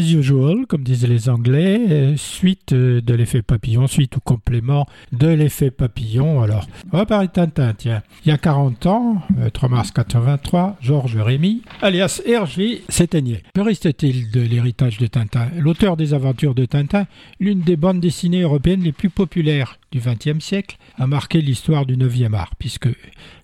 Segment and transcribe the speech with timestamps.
[0.00, 4.86] as usual, comme disaient les Anglais, euh, suite euh, de l'effet papillon, suite ou complément
[5.12, 6.40] de l'effet papillon.
[6.42, 8.02] Alors, on va parler de Tintin, tiens.
[8.24, 13.42] Il y a 40 ans, 3 euh, mars 83, Georges Rémy, alias Hergé, s'éteignait.
[13.54, 15.48] Que reste-t-il de l'héritage de Tintin?
[15.58, 17.06] L'auteur des aventures de Tintin,
[17.38, 21.96] l'une des bandes dessinées européennes les plus populaires du XXe siècle, a marqué l'histoire du
[21.96, 22.88] 9e art, puisque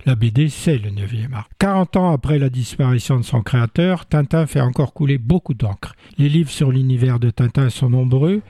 [0.07, 1.49] la BD, c'est le 9e art.
[1.59, 5.95] 40 ans après la disparition de son créateur, Tintin fait encore couler beaucoup d'encre.
[6.17, 8.41] Les livres sur l'univers de Tintin sont nombreux,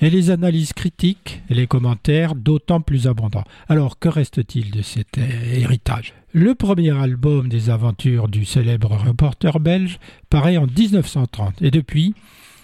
[0.00, 3.44] et les analyses critiques et les commentaires d'autant plus abondants.
[3.68, 6.14] Alors, que reste-t-il de cet héritage?
[6.32, 9.98] Le premier album des aventures du célèbre reporter belge
[10.30, 12.14] paraît en 1930, et depuis,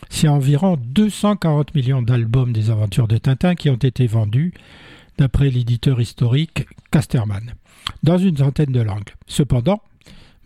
[0.08, 4.54] c'est environ 240 millions d'albums des aventures de Tintin qui ont été vendus,
[5.18, 7.54] d'après l'éditeur historique Casterman,
[8.02, 9.14] dans une centaine de langues.
[9.26, 9.82] Cependant,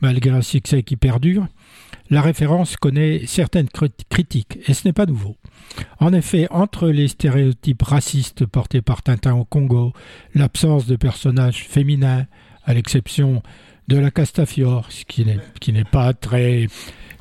[0.01, 1.47] malgré un succès qui perdure,
[2.11, 3.69] la référence connaît certaines
[4.11, 5.37] critiques, et ce n'est pas nouveau.
[6.01, 9.93] En effet, entre les stéréotypes racistes portés par Tintin au Congo,
[10.35, 12.27] l'absence de personnages féminins,
[12.65, 13.43] à l'exception
[13.89, 15.25] de la Castafiore, qui
[15.73, 16.69] n'est pas très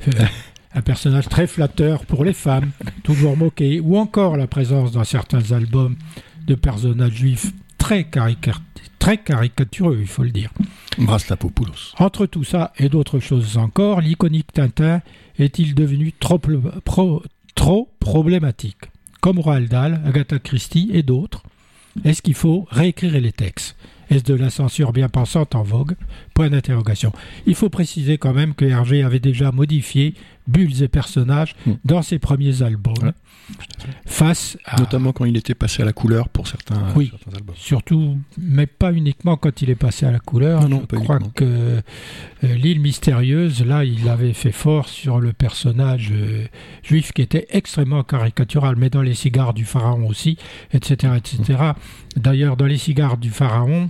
[0.07, 0.25] euh,
[0.73, 2.71] un personnage très flatteur pour les femmes,
[3.03, 5.95] toujours moqué, ou encore la présence dans certains albums
[6.45, 8.07] de personnages juifs très,
[8.99, 10.51] très caricatureux, il faut le dire.
[10.97, 11.93] Braslapopoulos.
[11.97, 15.01] Entre tout ça et d'autres choses encore, l'iconique Tintin
[15.39, 16.39] est-il devenu trop,
[17.55, 18.85] trop problématique?
[19.19, 21.43] Comme Roald Dahl, Agatha Christie et d'autres,
[22.03, 23.75] est-ce qu'il faut réécrire les textes?
[24.09, 25.95] Est-ce de la censure bien pensante en vogue?
[26.33, 27.13] Point d'interrogation.
[27.45, 30.15] Il faut préciser quand même que Hergé avait déjà modifié
[30.47, 31.73] bulles et personnages hmm.
[31.85, 33.13] dans ses premiers albums.
[34.05, 37.55] Face Notamment quand il était passé à la couleur pour certains, oui, albums.
[37.57, 40.69] Surtout, mais pas uniquement quand il est passé à la couleur.
[40.69, 41.81] Non, Je crois que euh,
[42.43, 46.45] l'île mystérieuse, là, il avait fait fort sur le personnage euh,
[46.83, 50.37] juif qui était extrêmement caricatural, mais dans les cigares du pharaon aussi,
[50.73, 51.13] etc.
[51.17, 51.71] etc.
[52.15, 53.89] D'ailleurs, dans les cigares du pharaon,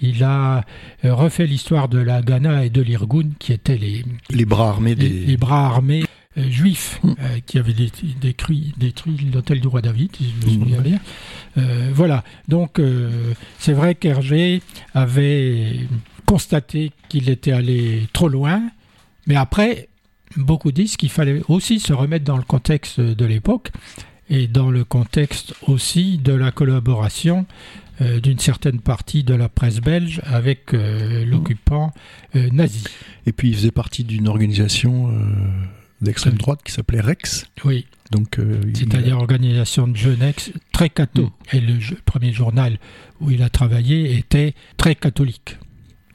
[0.00, 0.64] il a
[1.04, 4.94] euh, refait l'histoire de la Ghana et de l'Irgun, qui étaient les, les bras armés
[4.94, 5.08] des...
[5.08, 6.04] les, bras armés
[6.38, 7.14] euh, juifs hum.
[7.20, 7.74] euh, qui avaient
[8.20, 10.82] détruit, détruit l'hôtel du roi David, si je me souviens hum.
[10.82, 11.00] bien.
[11.92, 12.80] voilà, donc
[13.58, 14.62] c'est vrai qu'Hergé
[14.94, 15.80] avait
[16.26, 18.62] constaté qu'il était allé trop loin,
[19.26, 19.88] mais après,
[20.36, 23.70] beaucoup disent qu'il fallait aussi se remettre dans le contexte de l'époque
[24.28, 27.46] et dans le contexte aussi de la collaboration
[28.00, 31.92] euh, d'une certaine partie de la presse belge avec euh, l'occupant
[32.34, 32.84] euh, nazi.
[33.26, 35.12] Et puis il faisait partie d'une organisation
[36.00, 37.44] d'extrême droite qui s'appelait Rex.
[37.64, 37.86] Oui.
[38.10, 38.38] Donc,
[38.74, 41.30] c'est-à-dire organisation de jeunesse très catholique.
[41.52, 41.56] Mm.
[41.56, 42.78] Et le premier journal
[43.20, 45.56] où il a travaillé était très catholique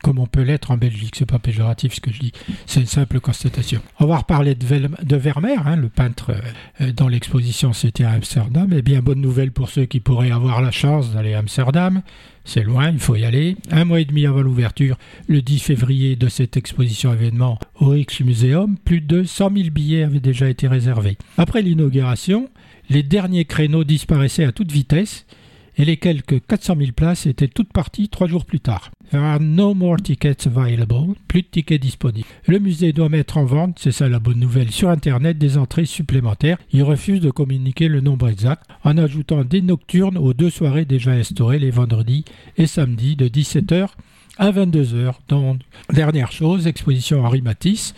[0.05, 1.15] comme on peut l'être en Belgique.
[1.17, 2.31] C'est pas péjoratif ce que je dis,
[2.67, 3.81] c'est une simple constatation.
[3.99, 6.31] On va reparler de, Vermeer, hein, le peintre
[6.79, 8.71] euh, dans l'exposition c'était à Amsterdam.
[8.71, 12.03] Eh bien, bonne nouvelle pour ceux qui pourraient avoir la chance d'aller à Amsterdam.
[12.43, 13.57] C'est loin, il faut y aller.
[13.71, 14.95] Un mois et demi avant l'ouverture,
[15.27, 20.19] le 10 février de cette exposition événement au Rijksmuseum, plus de 100 000 billets avaient
[20.19, 21.17] déjà été réservés.
[21.39, 22.47] Après l'inauguration,
[22.91, 25.25] les derniers créneaux disparaissaient à toute vitesse
[25.77, 28.91] et les quelques 400 000 places étaient toutes parties trois jours plus tard.
[29.11, 32.27] There are no more tickets available, plus de tickets disponibles.
[32.47, 35.85] Le musée doit mettre en vente, c'est ça la bonne nouvelle, sur Internet des entrées
[35.85, 36.57] supplémentaires.
[36.71, 41.11] Il refuse de communiquer le nombre exact en ajoutant des nocturnes aux deux soirées déjà
[41.11, 42.25] instaurées les vendredis
[42.57, 43.89] et samedis de 17h
[44.37, 45.13] à 22h.
[45.29, 45.61] Donc,
[45.91, 47.93] dernière chose, exposition Henri Matisse.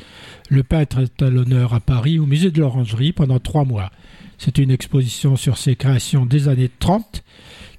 [0.49, 3.91] Le peintre est à l'honneur à Paris au musée de l'Orangerie pendant trois mois.
[4.37, 7.23] C'est une exposition sur ses créations des années 30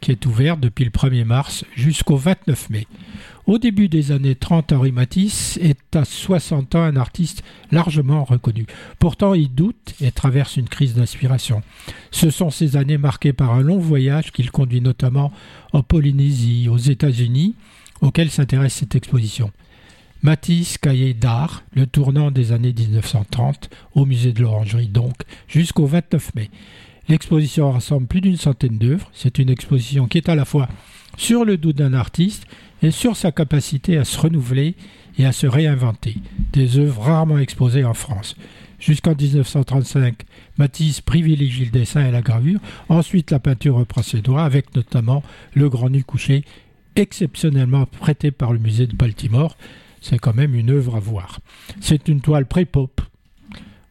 [0.01, 2.87] qui est ouverte depuis le 1er mars jusqu'au 29 mai.
[3.47, 7.43] Au début des années 30, Henri Matisse est à 60 ans un artiste
[7.73, 8.67] largement reconnu.
[8.99, 11.62] Pourtant, il doute et traverse une crise d'inspiration.
[12.11, 15.32] Ce sont ces années marquées par un long voyage qu'il conduit notamment
[15.73, 17.55] en Polynésie, aux États-Unis,
[18.00, 19.50] auquel s'intéresse cette exposition.
[20.23, 25.15] Matisse, cahier d'art, le tournant des années 1930, au musée de l'Orangerie donc,
[25.47, 26.50] jusqu'au 29 mai.
[27.09, 29.09] L'exposition rassemble plus d'une centaine d'œuvres.
[29.15, 30.69] C'est une exposition qui est à la fois
[31.17, 32.47] sur le doute d'un artiste
[32.82, 34.75] et sur sa capacité à se renouveler
[35.19, 36.17] et à se réinventer.
[36.53, 38.37] Des œuvres rarement exposées en France.
[38.79, 40.23] Jusqu'en 1935,
[40.59, 42.61] Matisse privilégie le dessin et la gravure.
[42.88, 45.23] Ensuite, la peinture reprend ses droits, avec notamment
[45.55, 46.44] le grand nu couché,
[46.94, 49.56] exceptionnellement prêté par le musée de Baltimore.
[50.00, 51.41] C'est quand même une œuvre à voir.
[51.81, 53.00] C'est une toile pré-pop,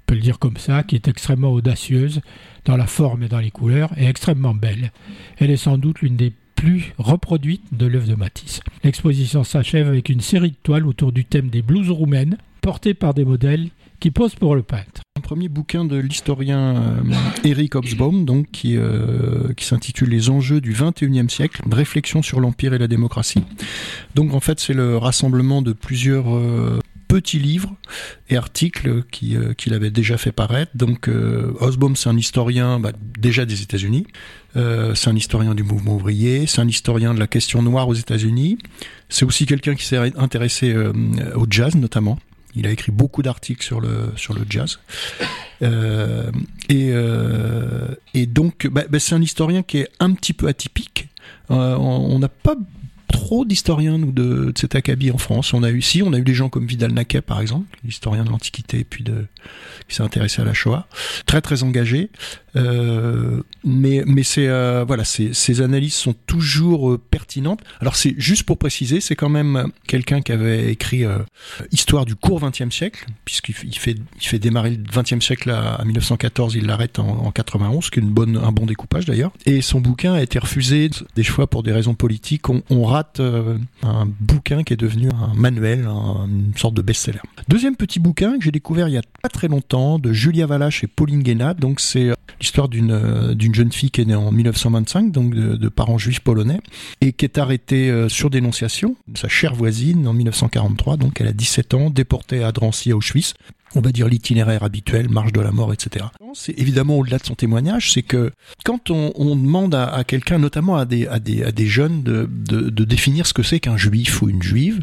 [0.05, 2.21] peut le dire comme ça, qui est extrêmement audacieuse
[2.65, 4.91] dans la forme et dans les couleurs, et extrêmement belle.
[5.37, 8.61] Elle est sans doute l'une des plus reproduites de l'œuvre de Matisse.
[8.83, 13.13] L'exposition s'achève avec une série de toiles autour du thème des blues roumaines, portées par
[13.13, 15.01] des modèles qui posent pour le peintre.
[15.21, 16.97] premier bouquin de l'historien
[17.43, 18.77] Eric Hobsbawm, donc qui,
[19.55, 23.43] qui s'intitule Les enjeux du 21e siècle, réflexion sur l'empire et la démocratie.
[24.15, 26.25] Donc en fait, c'est le rassemblement de plusieurs
[27.07, 27.75] petits livres
[28.29, 30.71] et articles qu'il avait déjà fait paraître.
[30.75, 34.05] Donc Hobsbawm, c'est un historien bah, déjà des États-Unis.
[34.57, 37.93] Euh, c'est un historien du mouvement ouvrier, c'est un historien de la question noire aux
[37.93, 38.57] États-Unis.
[39.07, 40.91] C'est aussi quelqu'un qui s'est intéressé euh,
[41.35, 42.17] au jazz notamment.
[42.57, 44.79] Il a écrit beaucoup d'articles sur le sur le jazz.
[45.61, 46.31] Euh,
[46.69, 46.91] et,
[48.13, 51.07] et donc, bah, bah, c'est un historien qui est un petit peu atypique.
[51.49, 52.55] on n'a pas
[53.07, 55.53] trop d'historiens de, cet acabit en France.
[55.53, 58.23] On a eu si, on a eu des gens comme Vidal Naquet par exemple, historien
[58.23, 60.87] de l'Antiquité puis qui s'est intéressé à la Shoah,
[61.25, 62.09] très très engagé.
[62.57, 64.03] Euh, mais
[64.37, 67.61] euh, ces, analyses sont toujours euh, pertinentes.
[67.81, 71.03] Alors c'est juste pour préciser, c'est quand même quelqu'un qui avait écrit
[71.71, 76.99] Histoire du court XXe siècle, puisqu'il fait démarrer le XXe siècle à, 1914, il l'arrête
[76.99, 79.31] en, en 91, qui est un bon découpage d'ailleurs.
[79.45, 82.49] Et son bouquin a été refusé des fois pour des raisons politiques.
[82.49, 87.19] On, on rate un bouquin qui est devenu un manuel, une sorte de best-seller.
[87.47, 90.83] Deuxième petit bouquin que j'ai découvert il y a pas très longtemps de Julia Valache
[90.83, 91.53] et Pauline Guénat.
[91.53, 92.11] Donc c'est
[92.47, 96.21] l'histoire d'une euh, d'une jeune fille qui est née en 1925, donc de, parents juifs
[96.21, 96.61] polonais,
[97.01, 98.95] et qui est arrêtée euh, sur dénonciation.
[99.15, 103.33] Sa chère voisine en 1943, donc elle a 17 ans, déportée à Drancy, à Auschwitz
[103.77, 106.05] on va dire l'itinéraire habituel, marche de la mort, etc.
[106.33, 108.31] C'est évidemment au-delà de son témoignage, c'est que
[108.65, 113.77] quand on, demande à, quelqu'un, notamment à des, jeunes, de, définir ce que c'est qu'un
[113.77, 114.81] juif ou une juive,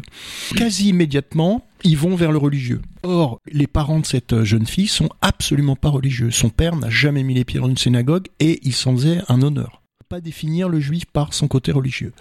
[0.55, 2.81] quasi immédiatement, ils vont vers le religieux.
[3.03, 6.31] Or, les parents de cette jeune fille sont absolument pas religieux.
[6.31, 9.41] Son père n'a jamais mis les pieds dans une synagogue et il s'en faisait un
[9.41, 9.81] honneur.
[10.09, 12.13] Pas définir le juif par son côté religieux.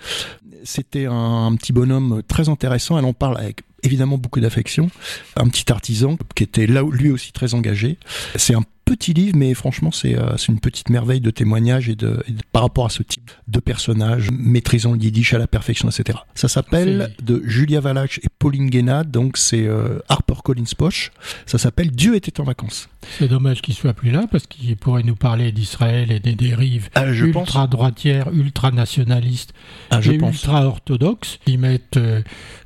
[0.64, 2.98] C'était un, petit bonhomme très intéressant.
[2.98, 4.90] Elle en parle avec évidemment beaucoup d'affection.
[5.36, 7.98] Un petit artisan qui était là lui aussi très engagé.
[8.36, 12.22] C'est un petit livre, mais franchement, c'est euh, une petite merveille de témoignages et de,
[12.52, 16.18] par rapport à ce type de personnage, maîtrisant le yiddish à la perfection, etc.
[16.34, 21.12] Ça s'appelle de Julia Valach et Pauline Guénat, donc c'est euh, Harper Collins Poche.
[21.46, 22.88] Ça s'appelle Dieu était en vacances.
[23.18, 26.88] C'est dommage qu'il soit plus là parce qu'il pourrait nous parler d'Israël et des dérives
[26.94, 29.52] ah, ultra droitières, ultra nationalistes
[29.90, 31.38] ah, et ultra orthodoxes.
[31.46, 32.22] Ils mettent euh,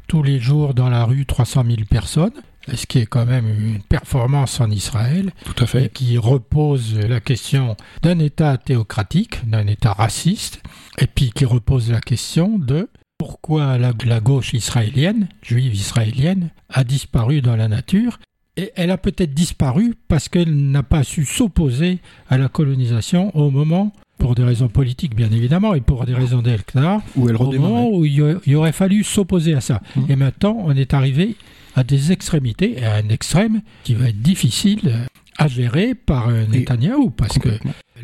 [0.07, 2.33] tous les jours dans la rue 300 000 personnes
[2.75, 5.85] ce qui est quand même une performance en Israël, Tout à fait.
[5.87, 10.63] et qui repose la question d'un État théocratique, d'un État raciste,
[10.99, 12.89] et puis qui repose la question de
[13.19, 18.21] pourquoi la, gauche israélienne, juive israélienne, a disparu dans la nature.
[18.57, 21.99] Et elle a peut-être disparu parce qu'elle n'a pas su s'opposer
[22.29, 26.43] à la colonisation au moment pour des raisons politiques bien évidemment et pour des raisons
[26.45, 26.63] elle
[27.17, 29.81] au moment où il aurait fallu s'opposer à ça.
[29.95, 30.01] Mmh.
[30.09, 31.37] Et maintenant, on est arrivé
[31.79, 34.93] à des extrémités et à un extrême qui va être difficile
[35.39, 37.51] à gérer par un Netanyahou parce que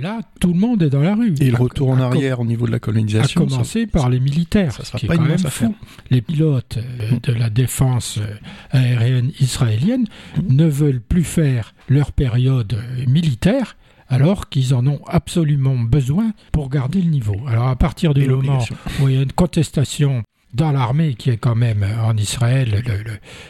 [0.00, 1.34] là tout le monde est dans la rue.
[1.40, 3.42] Et le retour en arrière au niveau de la colonisation.
[3.42, 5.74] À commencer par les militaires, ça sera qui pas est quand même fou.
[6.10, 8.36] Les pilotes euh, de la défense euh,
[8.70, 10.06] aérienne israélienne
[10.48, 13.76] ne veulent plus faire leur période militaire
[14.08, 17.36] alors qu'ils en ont absolument besoin pour garder le niveau.
[17.48, 18.60] Alors à partir du moment
[19.02, 20.22] où il y a une contestation
[20.54, 22.82] dans l'armée, qui est quand même euh, en Israël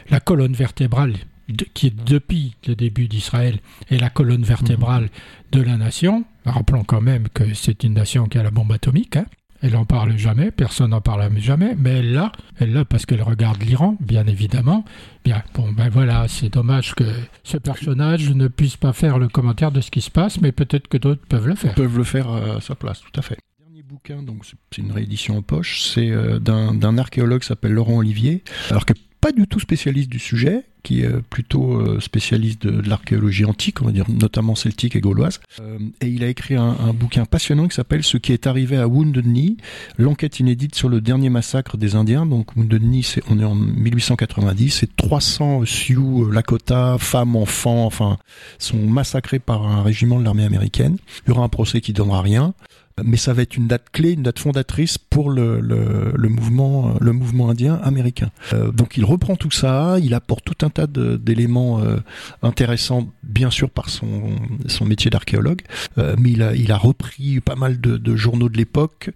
[0.09, 1.13] la colonne vertébrale,
[1.73, 3.59] qui est depuis le début d'Israël,
[3.89, 5.09] est la colonne vertébrale
[5.51, 6.25] de la nation.
[6.45, 9.17] Rappelons quand même que c'est une nation qui a la bombe atomique.
[9.17, 9.25] Hein.
[9.61, 13.23] Elle n'en parle jamais, personne n'en parle jamais, mais elle l'a, elle l'a parce qu'elle
[13.23, 14.83] regarde l'Iran, bien évidemment.
[15.23, 17.05] Bien, bon, ben voilà, c'est dommage que
[17.43, 20.87] ce personnage ne puisse pas faire le commentaire de ce qui se passe, mais peut-être
[20.87, 21.71] que d'autres peuvent le faire.
[21.71, 23.37] Ils peuvent le faire à sa place, tout à fait
[24.13, 28.83] donc c'est une réédition en poche, c'est euh, d'un archéologue qui s'appelle Laurent Olivier, alors
[28.87, 33.81] n'est pas du tout spécialiste du sujet, qui est plutôt euh, spécialiste de, l'archéologie antique,
[33.81, 35.39] on va dire notamment celtique et gauloise.
[35.59, 38.87] Euh, et il a écrit un, bouquin passionnant qui s'appelle Ce qui est arrivé à
[38.87, 39.57] Wounded Knee,
[39.97, 42.27] l'enquête inédite sur le dernier massacre des Indiens.
[42.27, 48.19] Donc Wounded Knee, on est en 1890, c'est 300 Sioux, Lakota, femmes, enfants, enfin,
[48.59, 50.97] sont massacrés par un régiment de l'armée américaine.
[51.25, 52.53] Il y aura un procès qui donnera rien
[53.03, 57.11] mais ça va être une date clé, une date fondatrice pour le, le, mouvement, le
[57.11, 58.31] mouvement indien américain.
[58.53, 61.97] Euh, donc il reprend tout ça, il apporte tout un tas d'éléments euh,
[62.41, 64.35] intéressants, bien sûr par son,
[64.67, 65.61] son métier d'archéologue,
[65.97, 69.11] euh, mais il a, il a repris pas mal de, de journaux de l'époque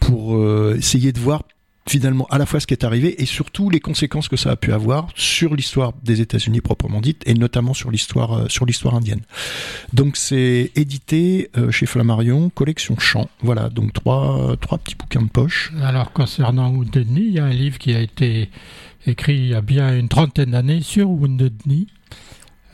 [0.00, 0.38] pour
[0.74, 1.42] essayer de voir
[1.88, 4.56] finalement à la fois ce qui est arrivé et surtout les conséquences que ça a
[4.56, 8.94] pu avoir sur l'histoire des États-Unis proprement dite et notamment sur l'histoire euh, sur l'histoire
[8.94, 9.20] indienne.
[9.92, 13.28] Donc c'est édité euh, chez Flammarion, collection Champ.
[13.40, 15.72] Voilà, donc trois trois petits bouquins de poche.
[15.82, 18.50] Alors concernant Wounded Knee, il y a un livre qui a été
[19.06, 21.86] écrit il y a bien une trentaine d'années sur Wounded Knee.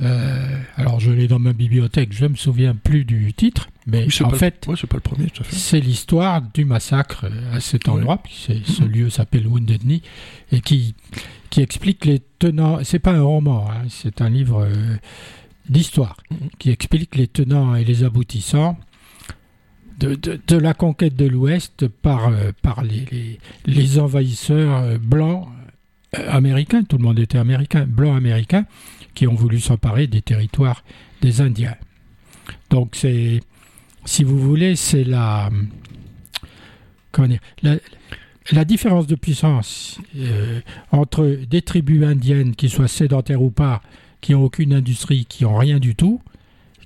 [0.00, 4.06] Euh, alors je l'ai dans ma bibliothèque, je ne me souviens plus du titre, mais
[4.22, 4.98] en fait, c'est pas
[5.80, 10.02] l'histoire du massacre à cet endroit, ce lieu s'appelle Wounded Knee,
[10.50, 10.94] et qui,
[11.50, 12.80] qui explique les tenants.
[12.82, 14.96] C'est pas un roman, hein, c'est un livre euh,
[15.68, 16.48] d'histoire mm-hmm.
[16.58, 18.76] qui explique les tenants et les aboutissants
[20.00, 25.46] de, de, la conquête de l'Ouest par, euh, par les, les, envahisseurs blancs
[26.26, 26.82] américains.
[26.82, 28.66] Tout le monde était américain, blancs américains
[29.14, 30.84] qui ont voulu s'emparer des territoires
[31.20, 31.76] des Indiens.
[32.70, 33.40] Donc c'est,
[34.04, 35.50] si vous voulez, c'est la,
[38.52, 43.82] la, différence de puissance euh, entre des tribus indiennes qui soient sédentaires ou pas,
[44.20, 46.20] qui n'ont aucune industrie, qui n'ont rien du tout,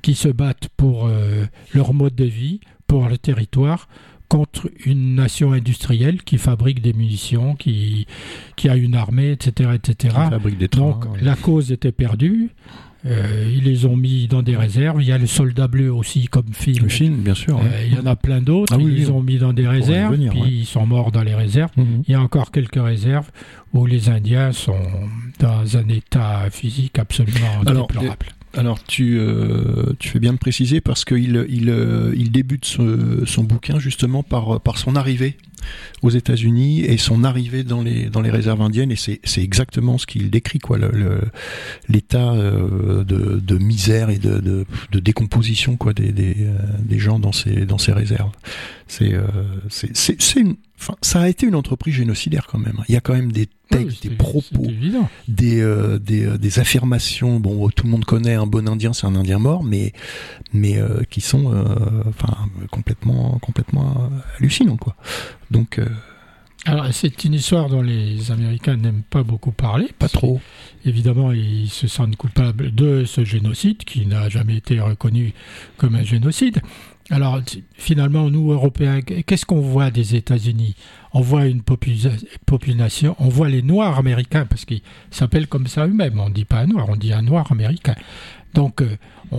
[0.02, 3.88] qui se battent pour euh, leur mode de vie, pour le territoire,
[4.28, 8.06] contre une nation industrielle qui fabrique des munitions, qui,
[8.56, 9.70] qui a une armée, etc.
[9.75, 10.14] etc.
[10.73, 12.50] Donc la cause était perdue.
[13.06, 15.00] Euh, ils les ont mis dans des réserves.
[15.00, 16.85] Il y a le soldat bleu aussi comme film.
[16.85, 17.56] Le film, bien sûr.
[17.58, 18.75] Euh, il y en a plein d'autres.
[18.76, 21.70] Ah ils les ont mis dans des réserves, puis ils sont morts dans les réserves.
[21.76, 22.02] Mhm.
[22.06, 23.30] Il y a encore quelques réserves
[23.73, 24.75] où les Indiens sont
[25.38, 28.26] dans un état physique absolument déplorable.
[28.58, 33.44] Alors tu, euh, tu fais bien de préciser parce qu'il il, euh, il débute son
[33.44, 35.36] bouquin justement par, par son arrivée
[36.02, 40.06] aux États-Unis et son arrivée dans les dans les réserves indiennes et c'est exactement ce
[40.06, 40.76] qu'il décrit quoi
[41.88, 46.98] l'état le, de, de misère et de, de, de décomposition quoi des, des, euh, des
[46.98, 48.32] gens dans ces dans ces réserves
[48.88, 49.14] c'est
[49.68, 52.84] c'est c'est une Enfin, ça a été une entreprise génocidaire quand même.
[52.88, 54.66] Il y a quand même des textes, des propos,
[55.28, 57.40] des, euh, des, euh, des, affirmations.
[57.40, 59.92] Bon, tout le monde connaît un bon Indien, c'est un Indien mort, mais
[60.52, 61.52] mais euh, qui sont
[62.08, 64.96] enfin complètement complètement hallucinants quoi.
[65.50, 65.80] Donc
[66.66, 69.88] alors, c'est une histoire dont les Américains n'aiment pas beaucoup parler.
[69.98, 70.40] Pas trop.
[70.84, 75.32] Évidemment, ils se sentent coupables de ce génocide qui n'a jamais été reconnu
[75.78, 76.60] comme un génocide.
[77.10, 77.40] Alors,
[77.74, 80.74] finalement, nous, Européens, qu'est-ce qu'on voit des États-Unis?
[81.14, 86.20] On voit une population, on voit les Noirs américains, parce qu'ils s'appellent comme ça eux-mêmes.
[86.20, 87.94] On ne dit pas un Noir, on dit un Noir américain.
[88.52, 88.96] Donc, euh,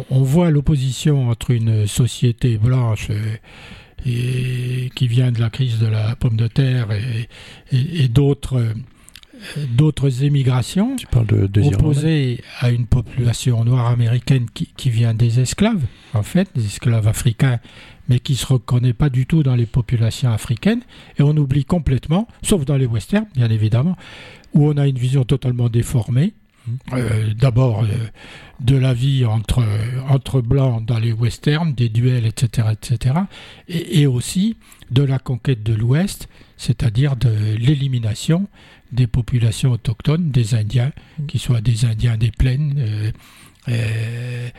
[0.09, 3.35] on, voit l'opposition entre une société blanche euh,
[4.05, 6.88] et, qui vient de la crise de la pomme de terre
[7.71, 8.73] et, d'autres
[9.69, 10.96] d'autres émigrations
[11.63, 17.60] opposées à une population noire américaine qui, vient des esclaves, en fait, des esclaves africains,
[18.08, 20.81] mais qui ne se reconnaît pas du tout dans les populations africaines.
[21.17, 23.96] Et on oublie complètement, sauf dans les westerns, bien évidemment,
[24.53, 26.34] où on a une vision totalement déformée
[26.93, 27.88] euh, d'abord euh,
[28.60, 29.63] de la vie entre,
[30.10, 33.15] entre blancs dans les westerns, des duels, etc., etc.,
[33.67, 34.58] et, aussi
[34.91, 36.27] de la conquête de l'Ouest,
[36.58, 38.48] c'est-à-dire de l'élimination
[38.91, 41.25] des populations autochtones, des Indiens, mm.
[41.27, 43.12] qui soient des Indiens des plaines.
[43.67, 44.50] Euh,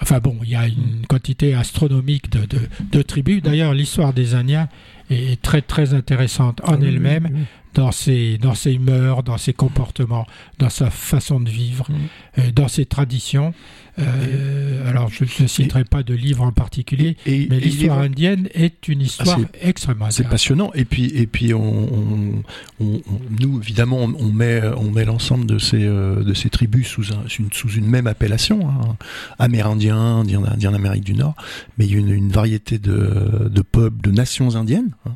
[0.00, 2.46] enfin bon, il y a une quantité astronomique de,
[2.80, 3.42] de tribus.
[3.42, 4.68] D'ailleurs, l'histoire des Indiens
[5.10, 10.26] est très très intéressante en ah elle-même dans ses, dans ses mœurs, dans ses comportements,
[10.58, 11.94] dans sa façon de vivre, mm.
[12.38, 13.54] euh, dans ses traditions.
[13.98, 19.02] Euh, alors, je ne citerai pas de livre en particulier, mais l'histoire indienne est une
[19.02, 20.70] histoire ah, extrêmement C'est passionnant.
[20.74, 22.42] Et puis, et puis on,
[22.78, 27.24] nous, évidemment, on met, on met l'ensemble de ces, euh, de ces tribus sous, un,
[27.38, 28.96] une, sous une même appellation, hein.
[29.38, 31.34] amérindien, indien, indien d'Amérique du Nord,
[31.76, 34.92] mais il y a une, une variété de, de peuples, de nations indiennes.
[35.06, 35.14] Hein.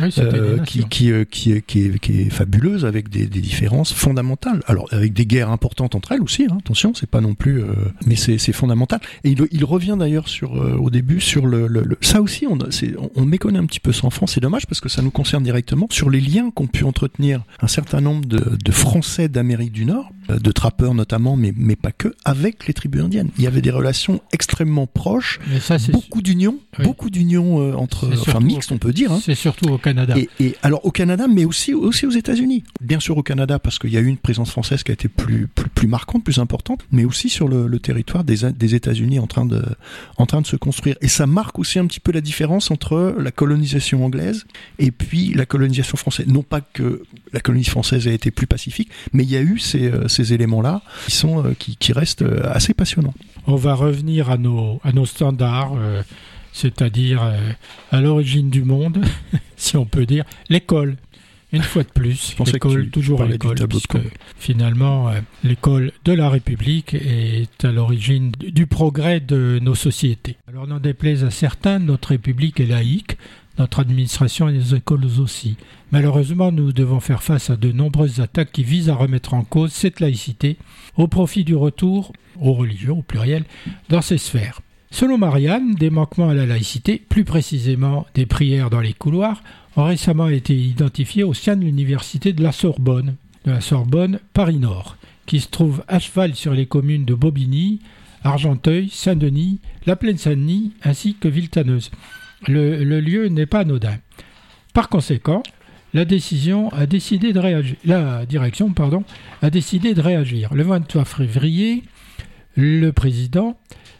[0.00, 4.62] Euh, qui, qui, euh, qui, qui, est, qui, est, fabuleuse avec des, des, différences fondamentales.
[4.66, 6.46] Alors avec des guerres importantes entre elles aussi.
[6.50, 7.72] Hein, attention, c'est pas non plus, euh,
[8.06, 9.00] mais c'est fondamental.
[9.24, 12.46] Et il, il revient d'ailleurs sur au début sur le, le, ça aussi.
[12.46, 12.58] On,
[13.16, 14.32] on méconnaît un petit peu ça en France.
[14.34, 17.68] C'est dommage parce que ça nous concerne directement sur les liens qu'ont pu entretenir un
[17.68, 22.14] certain nombre de, de Français d'Amérique du Nord, de trappeurs notamment, mais, mais pas que,
[22.24, 23.30] avec les tribus indiennes.
[23.38, 25.40] Il y avait des relations extrêmement proches,
[25.90, 29.12] beaucoup d'unions, beaucoup d'unions entre, enfin mixtes on peut dire.
[29.12, 29.20] Hein.
[29.22, 30.14] C'est surtout au Canada.
[30.40, 32.64] Et, alors au Canada, mais aussi, aussi aux États-Unis.
[32.80, 35.08] Bien sûr au Canada, parce qu'il y a eu une présence française qui a été
[35.08, 39.44] plus, plus, marquante, plus importante, mais aussi sur le, territoire des, des États-Unis en, train
[39.44, 39.62] de,
[40.16, 40.96] en train de se construire.
[41.00, 44.44] Et ça marque aussi un petit peu la différence entre la colonisation anglaise
[44.78, 46.26] et puis la colonisation française.
[46.26, 47.02] Non pas que
[47.32, 50.34] la colonie française ait été plus pacifique, mais il y a eu ces, euh, ces
[50.34, 53.14] éléments-là qui, sont, euh, qui, qui restent euh, assez passionnants.
[53.46, 55.72] On va revenir à nos, à nos standards
[56.52, 57.52] c'est-à-dire euh,
[57.90, 59.04] à l'origine du monde,
[59.56, 60.96] si on peut dire, l'école.
[61.54, 63.98] Une fois de plus, l'école, toujours l'école, puisque
[64.38, 65.12] finalement,
[65.44, 70.38] l'école de la République est à l'origine du progrès de nos sociétés.
[70.48, 73.18] Alors, n'en déplaise à certains, notre République est laïque,
[73.58, 75.56] notre administration et nos écoles aussi.
[75.90, 79.72] Malheureusement, nous devons faire face à de nombreuses attaques qui visent à remettre en cause
[79.72, 80.56] cette laïcité
[80.96, 83.44] au profit du retour aux religions, au pluriel,
[83.88, 84.60] dans ces sphères.
[84.90, 89.42] Selon Marianne, des manquements à la laïcité, plus précisément des prières dans les couloirs,
[89.76, 93.16] ont récemment été identifiés au sein de l'université de la Sorbonne,
[93.46, 97.80] de la Sorbonne Paris-Nord, qui se trouve à cheval sur les communes de Bobigny,
[98.22, 101.90] Argenteuil, Saint-Denis, la Plaine Saint-Denis ainsi que Villetaneuse.
[102.48, 103.98] Le, lieu n'est pas anodin.
[104.74, 105.42] Par conséquent,
[105.94, 107.38] la direction, a décidé de
[110.00, 110.54] réagir.
[110.54, 111.82] Le 23 février,
[112.56, 113.58] le président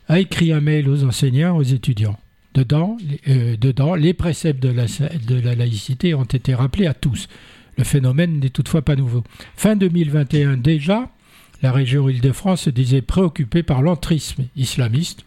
[0.09, 2.19] a écrit un mail aux enseignants, aux étudiants.
[2.55, 3.57] Dedans, euh,
[3.97, 7.29] les préceptes de la, de la laïcité ont été rappelés à tous.
[7.79, 9.25] Le phénomène n'est toutefois pas nouveau.
[9.57, 11.11] Fin 2021 déjà,
[11.63, 15.25] la région Île-de-France se disait préoccupée par l'entrisme islamiste.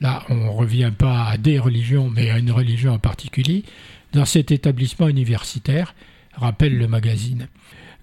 [0.00, 3.64] Là, on ne revient pas à des religions, mais à une religion en particulier,
[4.12, 5.94] dans cet établissement universitaire,
[6.34, 7.48] rappelle le magazine.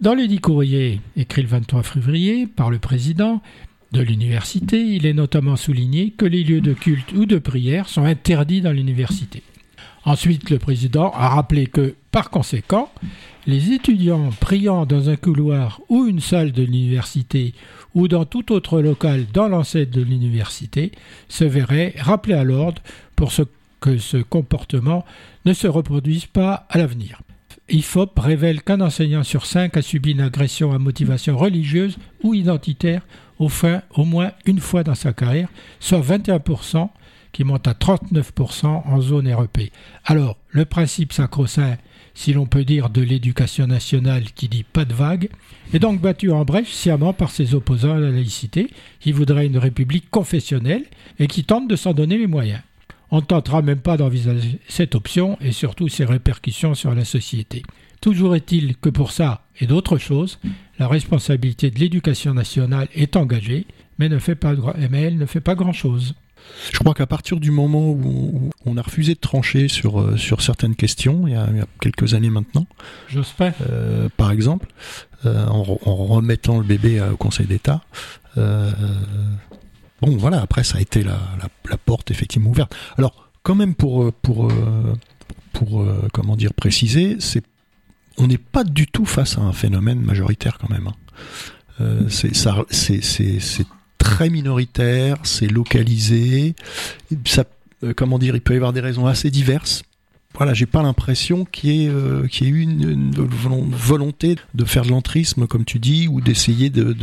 [0.01, 3.41] Dans le dit courrier écrit le 23 février par le président
[3.93, 8.03] de l'université, il est notamment souligné que les lieux de culte ou de prière sont
[8.03, 9.41] interdits dans l'université.
[10.03, 12.91] Ensuite, le président a rappelé que, par conséquent,
[13.47, 17.53] les étudiants priant dans un couloir ou une salle de l'université
[17.95, 20.91] ou dans tout autre local dans l'enceinte de l'université
[21.29, 22.81] se verraient rappelés à l'ordre
[23.15, 23.31] pour
[23.79, 25.05] que ce comportement
[25.45, 27.21] ne se reproduise pas à l'avenir.
[27.69, 33.01] IFOP révèle qu'un enseignant sur cinq a subi une agression à motivation religieuse ou identitaire
[33.39, 35.49] au, fin, au moins une fois dans sa carrière,
[35.79, 36.89] soit 21%,
[37.35, 39.71] qui monte à 39% en zone REP.
[40.05, 41.75] Alors, le principe sacro-saint
[42.15, 45.29] si l'on peut dire, de l'éducation nationale qui dit pas de vague,
[45.73, 48.69] est donc battu en brèche sciemment par ses opposants à la laïcité,
[49.01, 50.85] qui voudraient une république confessionnelle
[51.19, 52.61] et qui tentent de s'en donner les moyens.
[53.11, 57.63] On ne tentera même pas d'envisager cette option et surtout ses répercussions sur la société.
[58.01, 60.39] Toujours est-il que pour ça et d'autres choses,
[60.79, 63.67] la responsabilité de l'éducation nationale est engagée,
[63.99, 64.53] mais, ne fait pas,
[64.89, 66.15] mais elle ne fait pas grand-chose.
[66.71, 70.41] Je crois qu'à partir du moment où on a refusé de trancher sur, euh, sur
[70.41, 71.47] certaines questions, il y, a,
[71.79, 72.67] quelques années maintenant,
[73.15, 74.67] euh, par exemple,
[75.25, 77.81] euh, en, remettant le bébé au Conseil d'État,
[78.35, 81.19] bon voilà, après ça a été la,
[81.69, 82.75] la, porte effectivement ouverte.
[82.97, 84.51] Alors quand même pour, pour,
[85.53, 87.43] pour comment dire préciser, c'est
[88.17, 90.89] on n'est pas du tout face à un phénomène majoritaire quand même.
[91.79, 92.07] Hein.
[92.09, 92.35] c'est
[94.05, 96.53] très minoritaire, c'est localisé.
[97.25, 97.43] Ça,
[97.83, 99.81] euh, comment dire, il peut y avoir des raisons assez diverses.
[100.35, 103.11] Voilà, j'ai pas l'impression qu'il y, ait, euh, eu une,
[103.71, 106.93] volonté de faire de l'entrisme, comme tu dis, ou d'essayer de,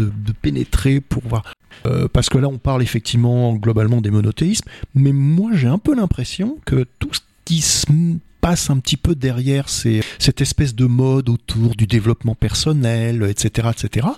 [0.43, 1.43] pénétrer pour voir.
[1.87, 5.97] Euh, parce que là, on parle effectivement globalement des monothéismes, mais moi, j'ai un peu
[5.97, 7.91] l'impression que tout ce qui se
[8.43, 14.09] passe un petit peu derrière cette espèce de mode autour du développement personnel, etc., etc.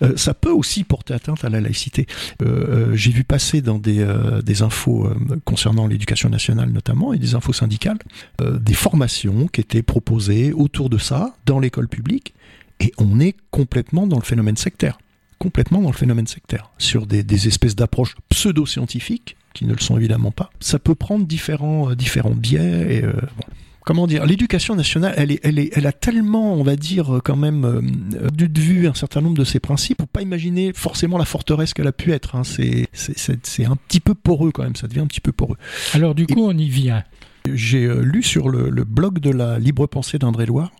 [0.00, 2.06] Euh, ça peut aussi porter atteinte à la laïcité.
[2.40, 4.06] Euh, euh, j'ai vu passer dans des,
[4.44, 5.08] des infos
[5.44, 7.98] concernant l'éducation nationale notamment et des infos syndicales
[8.40, 12.34] des formations qui étaient proposées autour de ça dans l'école publique
[12.78, 14.98] et on est complètement dans le phénomène sectaire
[15.38, 19.96] complètement dans le phénomène sectaire, sur des, des espèces d'approches pseudo-scientifiques, qui ne le sont
[19.96, 20.50] évidemment pas.
[20.60, 23.46] Ça peut prendre différents, différents biais, et bon,
[23.84, 27.36] comment dire, l'éducation nationale, elle, est, elle, est, elle a tellement, on va dire, quand
[27.36, 27.82] même, euh,
[28.30, 31.86] de vue un certain nombre de ses principes, pour pas imaginer forcément la forteresse qu'elle
[31.86, 32.34] a pu être.
[32.34, 32.42] Hein.
[32.44, 35.58] C'est, c'est, un petit peu poreux quand même, ça devient un petit peu poreux.
[35.92, 37.04] Alors du coup, on y vient.
[37.52, 40.70] J'ai euh, lu sur le, blog de la libre pensée d'André-Loire,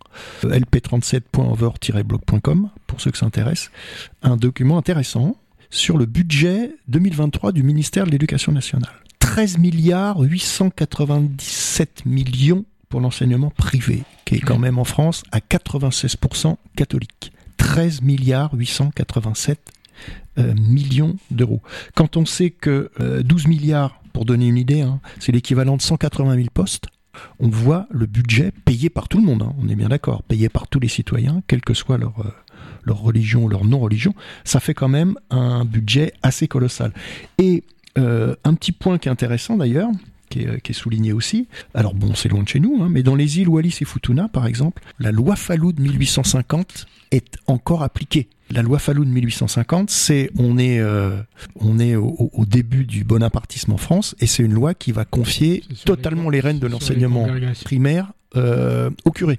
[0.44, 3.70] euh, lp37.over-blog.com, pour ceux que ça intéresse,
[4.22, 5.36] un document intéressant
[5.74, 8.92] sur le budget 2023 du ministère de l'Éducation nationale.
[9.18, 16.56] 13 milliards 897 millions pour l'enseignement privé, qui est quand même en France à 96%
[16.76, 17.32] catholique.
[17.56, 19.72] 13 milliards 887
[20.38, 21.60] euh, millions d'euros.
[21.96, 22.90] Quand on sait que
[23.22, 26.86] 12 euh, milliards, pour donner une idée, hein, c'est l'équivalent de 180 000 postes,
[27.40, 30.48] on voit le budget payé par tout le monde, hein, on est bien d'accord, payé
[30.48, 32.30] par tous les citoyens, quelle que soit leur, euh,
[32.84, 36.92] leur religion, leur non-religion, ça fait quand même un budget assez colossal.
[37.38, 37.64] Et
[37.96, 39.90] un petit point qui est intéressant d'ailleurs,
[40.36, 41.46] euh, qui est, souligné aussi.
[41.74, 44.28] Alors bon, c'est loin de chez nous, hein, mais dans les îles Wallis et Futuna,
[44.28, 48.28] par exemple, la loi Fallou de 1850 est encore appliquée.
[48.50, 51.20] La loi Fallou de 1850, c'est on est euh,
[51.60, 55.62] on est au, début du bonapartisme en France et c'est une loi qui va confier
[55.84, 57.28] totalement les, rênes de l'enseignement
[57.64, 59.38] primaire euh, au curé.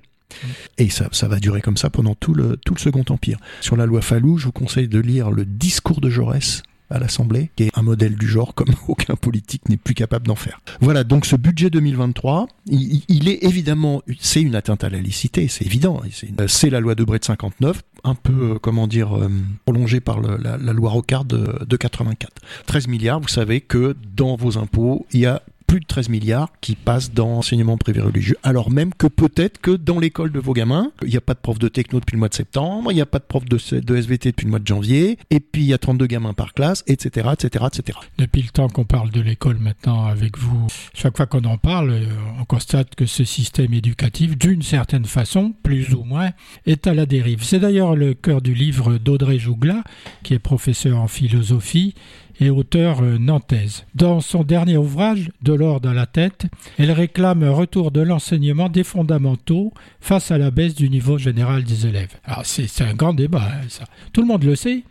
[0.78, 3.38] Et ça, ça va durer comme ça pendant tout le, Second Empire.
[3.62, 7.50] Sur la loi Fallou, je vous conseille de lire le discours de Jaurès à l'Assemblée,
[7.56, 10.62] qui est un modèle du genre comme aucun politique n'est plus capable d'en faire.
[10.82, 15.66] Voilà, donc ce budget 2023, il, est évidemment, c'est une atteinte à la licité, c'est
[15.66, 16.02] évident.
[16.48, 19.30] C'est la loi de Bré de 59, un peu, euh, comment dire, euh,
[19.66, 22.32] prolongée par la, loi Rocard de, de 84.
[22.68, 26.50] 13 milliards, vous savez que dans vos impôts, il y a plus de 13 milliards
[26.62, 30.54] qui passent dans l'enseignement privé religieux, alors même que peut-être que dans l'école de vos
[30.54, 32.96] gamins, il n'y a pas de prof de techno depuis le mois de septembre, il
[32.96, 35.64] n'y a pas de prof de, de, SVT depuis le mois de janvier, et puis
[35.64, 38.00] il y a 32 gamins par classe, etc., etc., etc.
[38.18, 41.92] Depuis le temps qu'on parle de l'école maintenant avec vous, chaque fois qu'on en parle,
[41.92, 42.06] euh,
[42.40, 46.32] on constate que ce système éducatif, d'une certaine façon, plus ou moins,
[46.66, 47.44] est à la dérive.
[47.44, 49.84] C'est d'ailleurs le cœur du livre d'Audrey Jougla,
[50.24, 51.96] qui est professeur en philosophie,
[52.40, 53.86] et auteure euh, nantaise.
[53.96, 56.46] Dans son dernier ouvrage, De l'or dans la tête,
[56.78, 61.64] elle réclame un retour de l'enseignement des fondamentaux face à la baisse du niveau général
[61.64, 62.16] des élèves.
[62.24, 63.86] Alors c'est un grand débat, hein, ça.
[64.14, 64.84] Tout le monde le sait.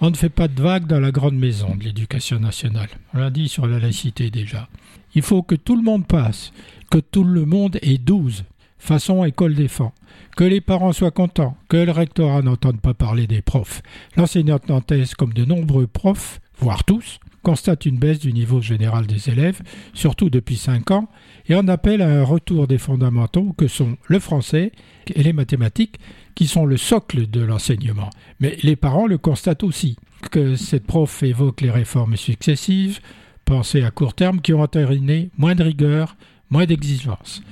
[0.00, 2.88] On ne fait pas de vagues dans la grande maison de l'éducation nationale.
[3.14, 4.68] On l'a dit sur la laïcité déjà.
[5.14, 6.52] Il faut que tout le monde passe,
[6.90, 8.44] que tout le monde ait 12,
[8.78, 9.94] façon école défend,
[10.36, 13.82] que les parents soient contents, que le rectorat n'entende pas parler des profs.
[14.16, 19.30] L'enseignante nantaise, comme de nombreux profs, voire tous, constatent une baisse du niveau général des
[19.30, 19.62] élèves,
[19.94, 21.08] surtout depuis 5 ans,
[21.48, 24.72] et en appellent à un retour des fondamentaux que sont le français
[25.14, 25.98] et les mathématiques,
[26.34, 28.10] qui sont le socle de l'enseignement.
[28.38, 29.96] Mais les parents le constatent aussi,
[30.30, 33.00] que cette prof évoque les réformes successives,
[33.46, 36.14] pensées à court terme, qui ont entériné moins de rigueur,
[36.50, 37.42] moins d'exigence.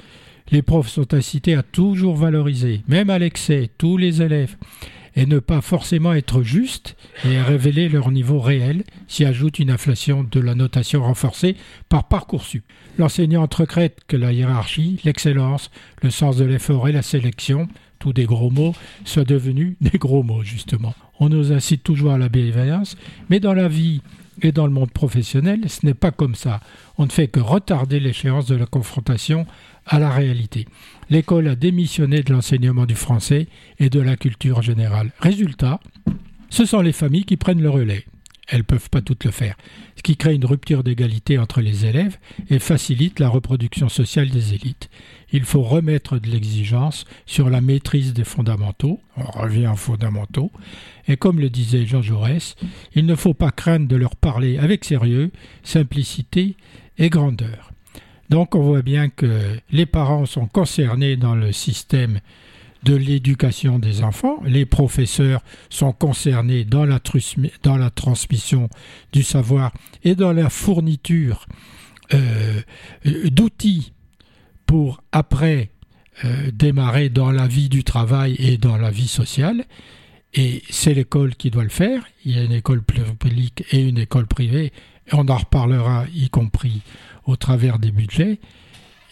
[0.50, 4.57] Les profs sont incités à toujours valoriser, même à l'excès, tous les élèves,
[5.16, 10.24] et ne pas forcément être juste et révéler leur niveau réel, s'y ajoute une inflation
[10.24, 11.57] de la notation renforcée
[11.88, 12.64] par Parcoursup.
[12.98, 15.70] L'enseignant entrecrète que la hiérarchie, l'excellence,
[16.02, 17.68] le sens de l'effort et la sélection,
[18.12, 20.95] des gros mots, soient devenus des gros mots justement.
[21.21, 22.97] On nous incite toujours à la bienveillance,
[23.31, 24.01] mais dans la vie
[24.43, 26.61] et dans le monde professionnel, ce n'est pas comme ça.
[26.99, 29.47] On ne fait que retarder l'échéance de la confrontation
[29.87, 30.67] à la réalité.
[31.11, 33.47] L'école a démissionné de l'enseignement du français
[33.79, 35.12] et de la culture générale.
[35.21, 35.81] Résultat,
[36.51, 38.05] ce sont les familles qui prennent le relais.
[38.49, 39.57] Elles ne peuvent pas toutes le faire,
[39.97, 42.19] ce qui crée une rupture d'égalité entre les élèves
[42.51, 44.90] et facilite la reproduction sociale des élites.
[45.35, 50.53] Il faut remettre de l'exigence sur la maîtrise des fondamentaux, on revient aux fondamentaux,
[51.09, 52.55] et comme le disait Jean Jaurès,
[52.94, 55.33] il ne faut pas craindre de leur parler avec sérieux,
[55.64, 56.55] simplicité
[56.99, 57.73] et grandeur.
[58.31, 62.20] Donc on voit bien que les parents sont concernés dans le système
[62.85, 67.01] de l'éducation des enfants, les professeurs sont concernés dans la,
[67.90, 68.68] transmission
[69.12, 69.73] du savoir
[70.05, 71.49] et dans la fourniture
[72.12, 72.61] euh,
[73.05, 73.94] d'outils
[74.66, 75.70] pour après
[76.24, 79.64] euh, démarrer dans la vie du travail et dans la vie sociale.
[80.33, 82.05] Et c'est l'école qui doit le faire.
[82.24, 84.72] Il y a une école publique et une école privée.
[85.12, 86.83] On en reparlera, y compris
[87.27, 88.38] au travers des budgets.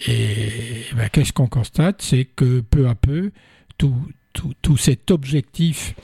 [0.06, 2.02] Et ben, qu'est-ce qu'on constate?
[2.02, 3.30] C'est que peu à peu,
[3.78, 3.94] tout,
[4.32, 5.94] tout, cet objectif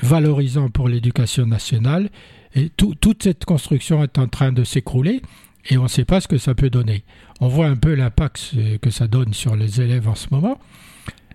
[0.00, 2.10] valorisant pour l'éducation nationale,
[2.54, 5.22] et toute cette construction est en train de s'écrouler
[5.66, 7.04] et on ne sait pas ce que ça peut donner.
[7.40, 10.58] On voit un peu l'impact que ça donne sur les élèves en ce moment.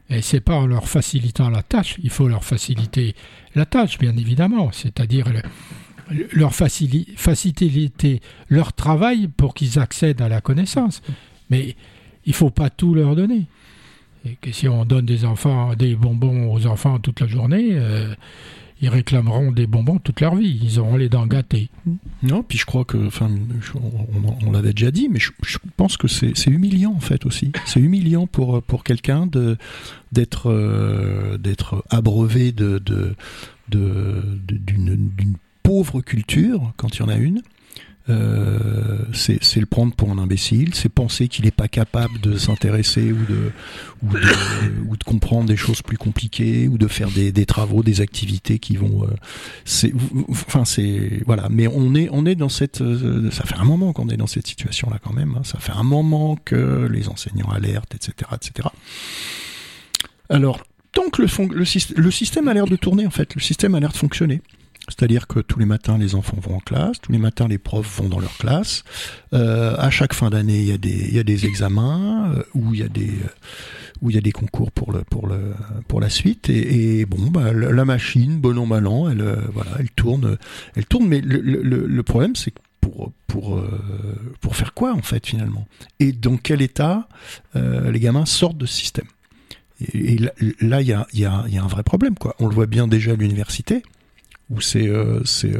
[0.09, 3.15] Et c'est pas en leur facilitant la tâche, il faut leur faciliter
[3.55, 5.25] la tâche, bien évidemment, c'est-à-dire
[6.33, 11.01] leur faciliter leur travail pour qu'ils accèdent à la connaissance.
[11.49, 11.75] Mais
[12.25, 13.45] il faut pas tout leur donner.
[14.25, 18.13] Et que si on donne des enfants des bonbons aux enfants toute la journée, euh,
[18.83, 20.59] ils réclameront des bonbons toute leur vie.
[20.61, 21.69] Ils auront les dents gâtées.
[22.21, 23.31] Non, puis je crois que, enfin,
[24.45, 25.31] on, l'avait déjà dit, mais je,
[25.77, 27.53] pense que c'est humiliant en fait aussi.
[27.65, 29.57] C'est humiliant pour pour quelqu'un de
[30.11, 32.81] d'être euh, d'être abreuvé de
[33.69, 37.41] d'une pauvre culture, quand il y en a une,
[38.09, 43.13] euh, c'est le prendre pour un imbécile, c'est penser qu'il n'est pas capable de s'intéresser
[44.03, 48.75] ou de, comprendre des choses plus compliquées ou de faire des, travaux, des activités qui
[48.75, 49.05] vont.
[49.05, 49.89] Euh,
[50.31, 51.47] enfin c'est voilà.
[51.49, 52.81] Mais on est on est dans cette.
[52.81, 55.35] Euh, ça fait un moment qu'on est dans cette situation là quand même.
[55.37, 55.43] Hein.
[55.43, 58.67] ça fait un moment que les enseignants alertent, etc., etc.
[60.29, 60.61] Alors
[60.91, 63.97] tant que le système a l'air de tourner en fait, le système a l'air de
[63.97, 64.41] fonctionner.
[64.89, 67.99] C'est-à-dire que tous les matins, les enfants vont en classe, tous les matins, les profs
[67.99, 68.83] vont dans leur classe.
[69.33, 72.89] Euh, à chaque fin d'année, il y a des, examens euh, où il y a
[72.89, 76.49] des, euh, il y a des concours pour la suite.
[76.49, 79.37] Et, bon, bah, la machine, bon an mal an, elle, euh,
[79.95, 80.37] tourne,
[80.75, 81.07] elle tourne.
[81.07, 83.13] Mais le, problème, c'est pour,
[84.51, 85.65] faire quoi en fait finalement?
[86.01, 87.07] Et dans quel état
[87.55, 89.07] les gamins sortent de ce système?
[89.93, 90.17] Et,
[90.59, 92.15] là, il y a, un vrai problème.
[92.39, 93.81] On le voit bien déjà à l'université
[94.49, 94.89] où c'est,
[95.25, 95.53] c'est,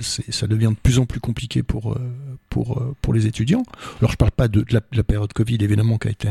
[0.00, 1.98] ça devient de plus en plus compliqué pour,
[2.48, 3.62] pour, pour les étudiants.
[4.00, 6.30] Alors je parle pas de, la, période Covid évidemment qui a été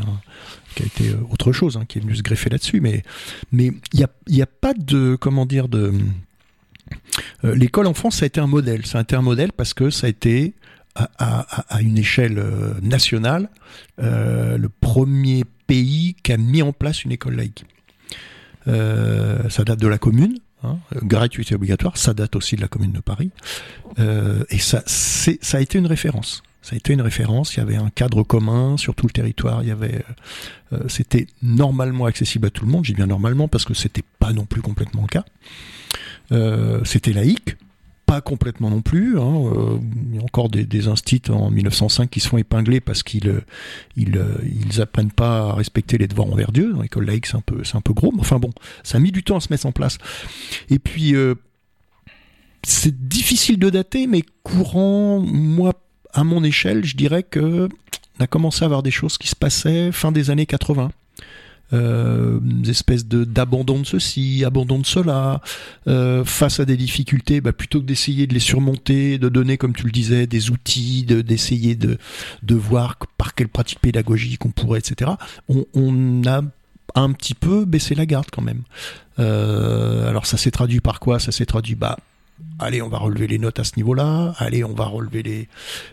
[0.76, 3.04] qui a été autre chose, hein, qui est venu se greffer là-dessus, mais
[3.52, 5.94] mais il y a, y a pas de comment dire de
[7.44, 9.90] l'école en France ça a été un modèle, ça a été un modèle parce que
[9.90, 10.56] ça a été
[10.96, 13.50] à, une échelle euh, nationale
[14.02, 17.66] euh, le premier pays qui a mis en place une école laïque.
[18.68, 22.92] Euh, ça date de la commune, hein, gratuité obligatoire, ça date aussi de la commune
[22.92, 23.32] de Paris,
[23.98, 26.44] et ça, ça a été une référence.
[26.62, 27.56] Ça a été une référence.
[27.56, 29.64] Il y avait un cadre commun sur tout le territoire.
[29.64, 30.04] Il y avait,
[30.88, 32.86] c'était normalement accessible à tout le monde.
[32.86, 36.84] J'ai bien normalement parce que c'était pas non plus complètement le cas.
[36.86, 37.56] c'était laïque,
[38.10, 39.20] pas complètement non plus.
[39.20, 39.78] Hein, euh,
[40.10, 43.42] il y a encore des, des instits en 1905 qui sont épinglés parce qu'ils euh,
[44.00, 46.76] euh, ils apprennent pas à respecter les devoirs envers Dieu.
[46.82, 48.12] L'école laïque, c'est un peu c'est un peu gros.
[48.12, 48.50] Mais enfin bon,
[48.84, 50.00] ça a mis du temps à se mettre en place.
[50.72, 51.14] Et puis
[52.64, 55.74] c'est difficile de dater, mais courant, moi,
[56.14, 57.70] à mon échelle, je dirais que
[58.20, 60.90] on a commencé à avoir des choses qui se passaient fin des années 80
[61.74, 65.42] euh, espèces de d'abandon de ceci, abandon de cela,
[65.88, 69.74] euh, face à des difficultés, bah, plutôt que d'essayer de les surmonter, de donner, comme
[69.74, 71.98] tu le disais, des outils, d'essayer de,
[72.44, 75.12] de, voir par quelle pratique pédagogique on pourrait, etc.
[75.48, 76.42] On, on a
[76.96, 78.64] un petit peu baissé la garde quand même.
[79.20, 81.20] Euh, alors ça s'est traduit par quoi?
[81.20, 81.98] Ça s'est traduit bah
[82.60, 85.48] allez, on va relever les notes à ce niveau-là, allez, on va relever les,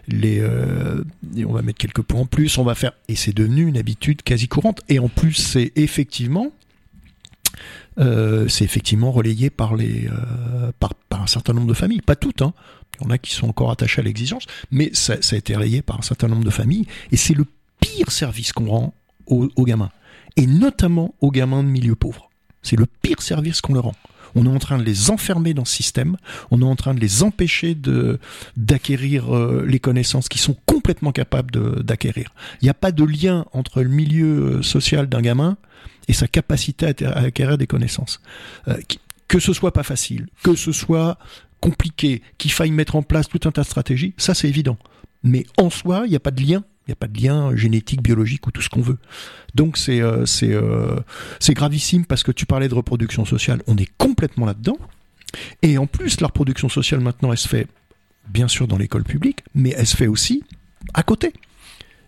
[0.08, 1.02] les, euh,
[1.46, 4.22] on va mettre quelques points en plus, on va faire, et c'est devenu une habitude
[4.22, 4.80] quasi courante.
[4.88, 6.52] Et en plus, c'est effectivement,
[7.98, 8.46] euh,
[9.04, 12.52] relayé par les, euh, par, un certain nombre de familles, pas toutes, hein.
[12.98, 15.82] Il y en a qui sont encore attachés à l'exigence, mais ça, a été relayé
[15.82, 17.44] par un certain nombre de familles, et c'est le
[17.80, 18.94] pire service qu'on rend
[19.26, 19.90] aux, aux gamins,
[20.36, 22.30] et notamment aux gamins de milieu pauvre.
[22.62, 23.94] C'est le pire service qu'on leur rend
[24.36, 26.16] on est en train de les enfermer dans ce système,
[26.50, 27.76] on est en train de les empêcher
[28.56, 32.32] d'acquérir euh, les connaissances qu'ils sont complètement capables d'acquérir.
[32.60, 35.56] Il n'y a pas de lien entre le milieu euh, social d'un gamin
[36.06, 38.20] et sa capacité à, acquérir des connaissances.
[38.68, 38.76] Euh,
[39.26, 41.18] que ce soit pas facile, que ce soit
[41.60, 44.76] compliqué, qu'il faille mettre en place tout un tas de stratégies, ça c'est évident.
[45.24, 47.56] Mais en soi, il n'y a pas de lien il n'y a pas de lien
[47.56, 48.98] génétique, biologique ou tout ce qu'on veut.
[49.54, 51.00] Donc c'est euh, c'est euh,
[51.50, 54.78] gravissime parce que tu parlais de reproduction sociale, on est complètement là-dedans.
[55.62, 57.66] Et en plus, la reproduction sociale maintenant, elle se fait
[58.28, 60.44] bien sûr dans l'école publique, mais elle se fait aussi
[60.94, 61.32] à côté.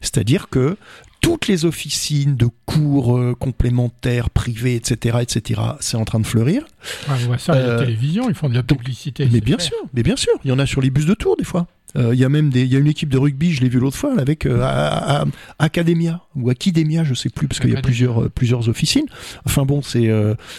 [0.01, 0.77] C'est-à-dire que
[1.21, 6.65] toutes les officines de cours euh, complémentaires, privés, etc., etc., c'est en train de fleurir.
[7.09, 9.29] on voit ça à la télévision, ils font de la publicité.
[9.33, 11.37] Mais bien sûr, mais bien sûr, il y en a sur les bus de tour
[11.37, 11.67] des fois.
[11.97, 13.69] Euh, il y a même des, il y a une équipe de rugby, je l'ai
[13.69, 15.25] vu l'autre fois, avec euh,
[15.59, 19.07] Academia ou Academia, je sais plus, parce qu'il y a plusieurs euh, plusieurs officines.
[19.47, 20.11] Enfin bon, c'est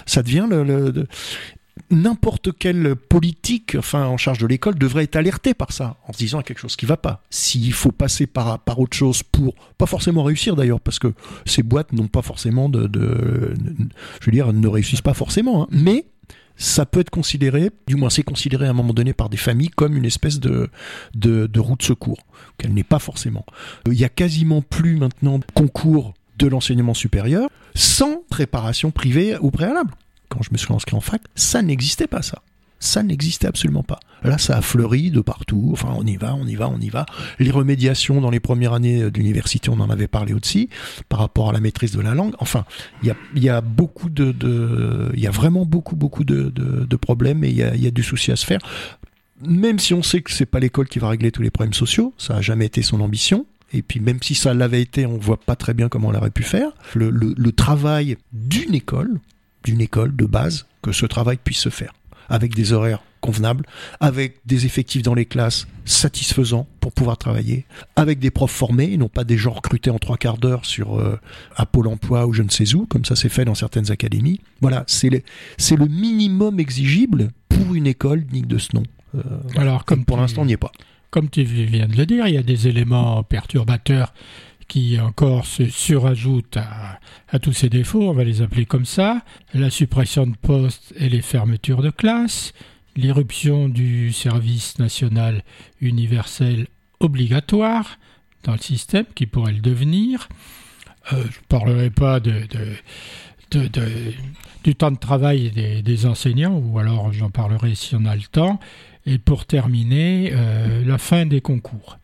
[0.05, 1.07] ça devient le, le
[1.91, 6.17] n'importe quelle politique, enfin en charge de l'école, devrait être alertée par ça, en se
[6.17, 7.23] disant quelque chose qui va pas.
[7.29, 11.13] S'il faut passer par par autre chose pour pas forcément réussir d'ailleurs, parce que
[11.45, 13.53] ces boîtes n'ont pas forcément de, de,
[14.19, 16.05] je veux dire, ne réussissent pas forcément, hein, mais
[16.59, 19.69] ça peut être considéré, du moins c'est considéré à un moment donné par des familles
[19.69, 20.69] comme une espèce de,
[21.15, 22.19] de, de roue de secours,
[22.57, 23.45] qu'elle n'est pas forcément.
[23.87, 29.37] Euh, il y a quasiment plus maintenant de concours de l'enseignement supérieur sans préparation privée
[29.39, 29.93] ou préalable.
[30.27, 32.43] Quand je me suis inscrit en fac, ça n'existait pas ça.
[32.79, 33.99] Ça n'existait absolument pas.
[34.23, 35.69] Là, ça a fleuri de partout.
[35.73, 37.05] Enfin, on y va, on y va, on y va.
[37.37, 40.69] Les remédiations dans les premières années d'université, on en avait parlé aussi,
[41.09, 42.33] par rapport à la maîtrise de la langue.
[42.39, 42.65] Enfin,
[43.03, 47.55] il y a, beaucoup de, il y a vraiment beaucoup, beaucoup de, problèmes et il
[47.55, 48.59] y a, du souci à se faire.
[49.45, 52.13] Même si on sait que c'est pas l'école qui va régler tous les problèmes sociaux,
[52.17, 53.45] ça a jamais été son ambition.
[53.71, 56.31] Et puis même si ça l'avait été, on voit pas très bien comment on aurait
[56.31, 56.71] pu faire.
[56.95, 59.19] Le travail d'une école,
[59.63, 61.93] d'une école de base, que ce travail puisse se faire
[62.29, 63.65] avec des horaires convenables,
[63.99, 67.65] avec des effectifs dans les classes satisfaisants pour pouvoir travailler,
[67.95, 70.99] avec des profs formés, et non pas des gens recrutés en trois quarts d'heure sur
[70.99, 71.19] euh,
[71.55, 74.39] à Pôle emploi ou je ne sais où, comme ça s'est fait dans certaines académies.
[74.61, 75.21] Voilà, c'est le,
[75.57, 78.83] c'est le minimum exigible pour une école digne de ce nom.
[79.15, 79.21] Euh,
[79.55, 80.71] Alors, comme pour l'instant, on n'y est pas.
[81.09, 84.13] Comme tu viens de le dire, il y a des éléments perturbateurs
[84.69, 86.99] qui encore se surajoute à,
[87.39, 89.21] tous ces défauts, on va les appeler comme ça,
[89.53, 92.53] la suppression de postes et les fermetures de classes,
[92.95, 95.43] l'irruption du service national
[95.81, 96.67] universel
[96.99, 97.97] obligatoire
[98.43, 100.29] dans le système qui pourrait le devenir.
[101.13, 102.35] Euh, je ne parlerai pas du
[104.75, 105.49] temps de travail
[105.81, 108.59] des, enseignants, ou alors j'en parlerai si on a le temps.
[109.07, 111.97] Et pour terminer, euh, la fin des concours.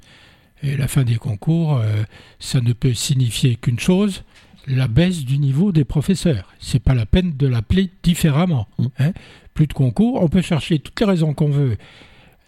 [0.66, 2.04] Et la fin des concours, euh,
[2.40, 4.24] ça ne peut signifier qu'une chose,
[4.68, 6.52] la baisse du niveau des professeurs.
[6.60, 8.68] C'est pas la peine de l'appeler différemment.
[8.80, 8.86] Mmh.
[9.00, 9.12] Hein.
[9.54, 11.78] Plus de concours, on peut chercher toutes les raisons qu'on veut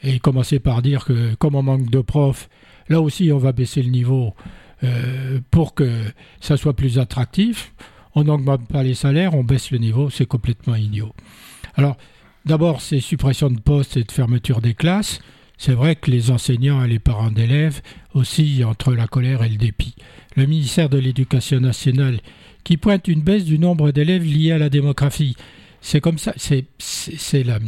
[0.04, 2.50] et commencer par dire que comme on manque de profs,
[2.90, 4.34] là aussi on va baisser le niveau
[4.84, 5.90] euh, pour que
[6.40, 7.74] ça soit plus attractif.
[8.16, 11.14] On n'augmente pas les salaires, on baisse le niveau, c'est complètement idiot.
[11.76, 11.98] Alors,
[12.46, 15.20] d'abord, ces suppressions de postes et de fermeture des classes,
[15.58, 17.82] c'est vrai que les enseignants et les parents d'élèves
[18.14, 19.96] oscillent entre la colère et le dépit.
[20.36, 22.20] Le ministère de l'Éducation nationale
[22.64, 25.36] qui pointe une baisse du nombre d'élèves liés à la démographie.
[25.82, 27.60] C'est comme ça, c'est la,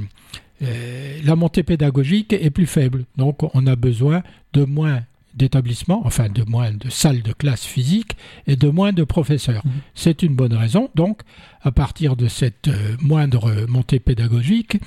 [0.61, 3.05] euh, la montée pédagogique est plus faible.
[3.17, 4.23] Donc on a besoin
[4.53, 5.01] de moins
[5.35, 9.65] d'établissements, enfin de moins de salles de classe physiques et de moins de professeurs.
[9.65, 9.69] Mmh.
[9.95, 10.89] C'est une bonne raison.
[10.95, 11.21] Donc,
[11.61, 14.79] à partir de cette euh, moindre montée pédagogique,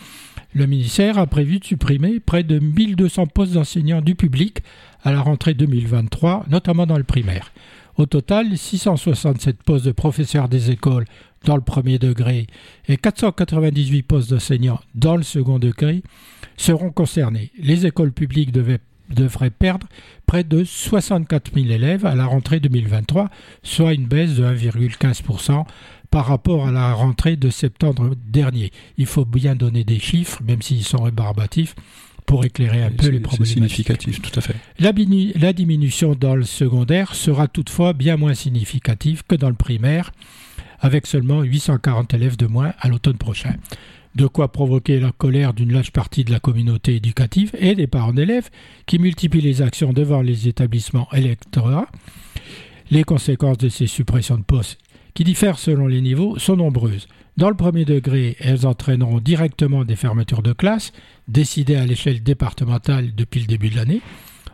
[0.55, 4.59] le ministère a prévu de supprimer près de 1200 postes d'enseignants du public
[5.03, 7.53] à la rentrée 2023, notamment dans le primaire.
[7.97, 11.05] Au total, 667 postes de professeurs des écoles
[11.45, 12.47] dans le premier degré
[12.89, 16.03] et 498 postes d'enseignants dans le second degré
[16.57, 17.51] seront concernés.
[17.59, 18.53] Les écoles publiques
[19.13, 19.87] devraient perdre
[20.27, 23.29] près de 64 000 élèves à la rentrée 2023,
[23.63, 25.65] soit une baisse de 1,15%
[26.11, 28.71] par rapport à la rentrée de septembre dernier.
[28.99, 31.75] Il faut bien donner des chiffres, même s'ils sont rébarbatifs,
[32.27, 33.47] pour éclairer un peu les problèmes.
[33.47, 34.55] C'est significatif, tout à fait.
[34.79, 34.93] La,
[35.37, 40.13] la diminution dans le secondaire sera toutefois bien moins significative que dans le primaire,
[40.81, 43.55] avec seulement 840 élèves de moins à l'automne prochain.
[44.15, 48.13] De quoi provoquer la colère d'une large partie de la communauté éducative et des parents
[48.13, 48.51] d'élèves
[48.87, 51.87] qui multiplient les actions devant les établissements électoraux.
[52.91, 54.79] Les conséquences de ces suppressions de postes
[55.15, 57.07] qui diffèrent selon les niveaux, sont nombreuses.
[57.37, 60.93] Dans le premier degré, elles entraîneront directement des fermetures de classes,
[61.29, 64.01] décidées à l'échelle départementale depuis le début de l'année.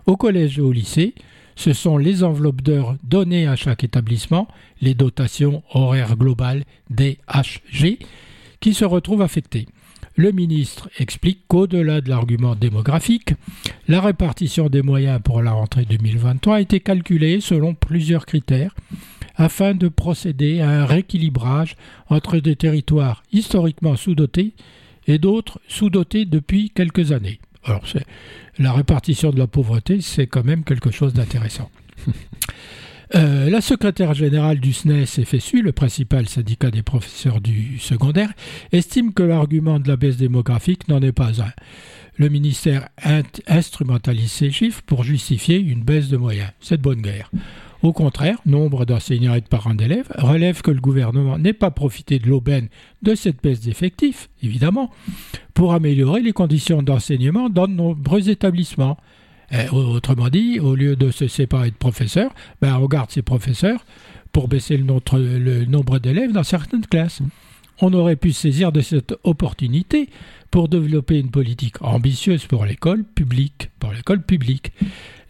[0.07, 1.15] Au collège et au lycée,
[1.57, 4.47] ce sont les enveloppes d'heures données à chaque établissement,
[4.81, 7.99] les dotations horaires globales DHG,
[8.61, 9.67] qui se retrouvent affectées.
[10.17, 13.35] Le ministre explique qu'au-delà de l'argument démographique,
[13.87, 18.75] la répartition des moyens pour la rentrée 2023 a été calculée selon plusieurs critères
[19.37, 21.77] afin de procéder à un rééquilibrage
[22.09, 24.55] entre des territoires historiquement sous-dotés
[25.07, 27.39] et d'autres sous-dotés depuis quelques années.
[27.65, 27.85] Alors,
[28.59, 31.71] la répartition de la pauvreté, c'est quand même quelque chose d'intéressant.
[33.15, 38.31] Euh, la secrétaire générale du SNES FSU, le principal syndicat des professeurs du secondaire,
[38.73, 41.53] estime que l'argument de la baisse démographique n'en est pas un.
[42.17, 42.89] Le ministère
[43.47, 46.51] instrumentalise ces chiffres pour justifier une baisse de moyens.
[46.61, 47.31] C'est de bonne guerre.
[47.83, 52.19] Au contraire, nombre d'enseignants et de parents d'élèves relèvent que le gouvernement n'ait pas profité
[52.19, 52.69] de l'aubaine
[53.03, 54.91] de cette baisse d'effectifs, évidemment,
[55.55, 58.97] pour améliorer les conditions d'enseignement dans de nombreux établissements.
[59.73, 63.85] Autrement dit, au lieu de se séparer de professeurs, ben on garde ces professeurs
[64.33, 67.23] pour baisser le, le nombre d'élèves dans certaines classes.
[67.81, 70.11] On aurait pu saisir de cette opportunité
[70.51, 74.73] pour développer une politique ambitieuse pour l'école publique, pour l'école publique.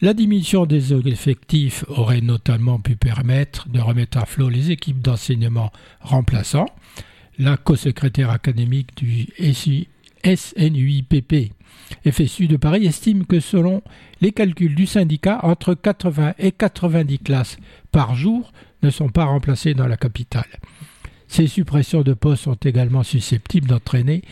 [0.00, 5.72] La diminution des effectifs aurait notamment pu permettre de remettre à flot les équipes d'enseignement
[6.00, 6.68] remplaçants.
[7.38, 9.26] La co-secrétaire académique du
[10.24, 11.52] SNUIPP
[12.10, 13.82] FSU de Paris estime que selon
[14.20, 17.56] les calculs du syndicat, entre 80 et 90 classes
[17.92, 20.48] par jour ne sont pas remplacées dans la capitale.
[21.28, 24.22] Ces suppressions de postes sont également susceptibles d'entraîner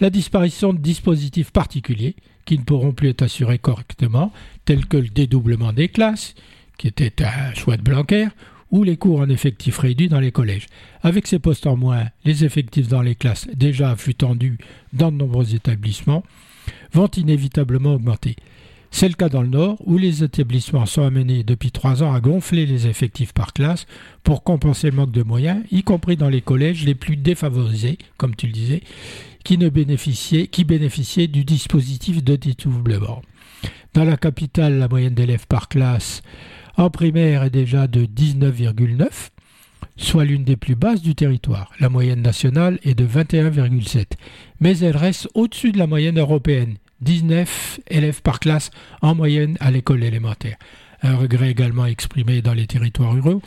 [0.00, 4.32] la disparition de dispositifs particuliers qui ne pourront plus être assurés correctement,
[4.64, 6.34] tels que le dédoublement des classes,
[6.78, 8.28] qui était un choix de Blanquer,
[8.70, 10.66] ou les cours en effectifs réduits dans les collèges.
[11.02, 14.58] Avec ces postes en moins, les effectifs dans les classes, déjà à flux tendu
[14.92, 16.24] dans de nombreux établissements,
[16.92, 18.36] vont inévitablement augmenter.
[18.90, 22.20] C'est le cas dans le Nord, où les établissements sont amenés depuis trois ans à
[22.20, 23.86] gonfler les effectifs par classe
[24.22, 28.34] pour compenser le manque de moyens, y compris dans les collèges les plus défavorisés, comme
[28.34, 28.82] tu le disais,
[29.44, 33.22] qui, bénéficiaient du dispositif de dédoublement.
[33.94, 36.22] Dans la capitale, la moyenne d'élèves par classe
[36.76, 39.08] en primaire est déjà de 19,9,
[39.96, 41.70] soit l'une des plus basses du territoire.
[41.80, 44.12] La moyenne nationale est de 21,7,
[44.60, 48.70] mais elle reste au-dessus de la moyenne européenne, 19 élèves par classe
[49.02, 50.56] en moyenne à l'école élémentaire.
[51.02, 53.42] Un regret également exprimé dans les territoires ruraux,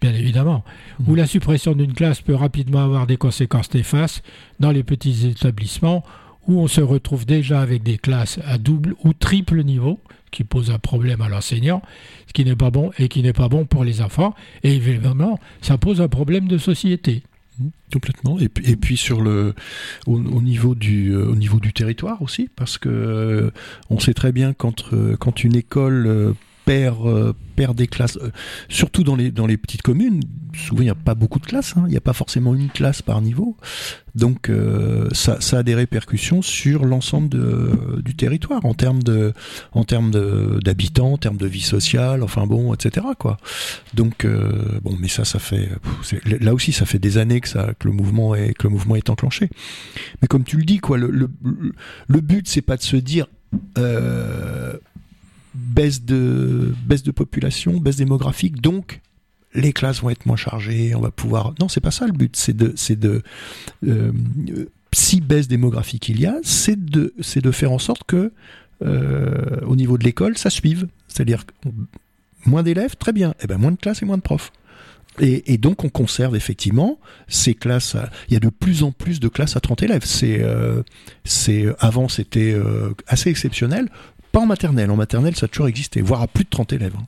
[0.00, 0.64] bien évidemment,
[1.06, 4.22] où la suppression d'une classe peut rapidement avoir des conséquences néfastes
[4.58, 6.04] dans les petits établissements
[6.46, 9.98] où on se retrouve déjà avec des classes à double ou triple niveau
[10.30, 11.82] qui posent un problème à l'enseignant,
[12.26, 14.34] ce qui n'est pas bon et qui n'est pas bon pour les enfants.
[14.62, 17.22] Et évidemment, ça pose un problème de société.
[17.58, 18.38] Mmh, complètement.
[18.38, 19.54] Et, puis sur le,
[20.06, 23.50] au, niveau du, euh, au niveau du territoire aussi, parce que euh,
[23.90, 26.34] on sait très bien quand, euh, quand une école
[26.70, 28.30] perd, euh, perd des classes, euh,
[28.68, 30.20] surtout dans les, dans les petites communes.
[30.54, 31.82] Souvent, il n'y a pas beaucoup de classes, hein.
[31.86, 33.56] il n'y a pas forcément une classe par niveau.
[34.14, 37.30] Donc, euh, ça, ça, a des répercussions sur l'ensemble
[38.04, 39.00] du territoire en termes
[39.72, 43.06] en d'habitants, en termes de vie sociale, enfin bon, etc.
[43.18, 43.36] Quoi.
[43.94, 44.26] Donc,
[44.82, 45.68] bon, mais ça, ça fait,
[46.24, 48.94] là aussi, ça fait des années que ça, que le mouvement est, que le mouvement
[48.94, 49.48] est enclenché.
[50.22, 51.28] Mais comme tu le dis, quoi, le, le,
[52.08, 53.26] le but, c'est pas de se dire
[55.80, 59.00] baisse de baisse de population, baisse démographique, donc
[59.54, 61.54] les classes vont être moins chargées, on va pouvoir.
[61.58, 62.36] Non, c'est pas ça le but.
[62.36, 63.22] C'est de c'est de
[63.86, 64.12] euh,
[64.92, 68.32] si baisse démographique il y a, c'est de c'est de faire en sorte que
[68.82, 70.86] euh, au niveau de l'école, ça suive.
[71.08, 71.44] C'est-à-dire
[72.44, 73.30] moins d'élèves, très bien.
[73.30, 74.52] Et eh ben moins de classes et moins de profs.
[75.18, 77.96] Et, donc on conserve effectivement ces classes.
[78.28, 80.04] il y a de plus en plus de classes à 30 élèves.
[80.04, 80.82] C'est, euh,
[81.24, 82.56] c'est avant c'était
[83.06, 83.88] assez exceptionnel.
[84.32, 84.90] Pas en maternelle.
[84.90, 86.94] En maternelle, ça a toujours existé, voire à plus de 30 élèves.
[86.96, 87.06] Hein.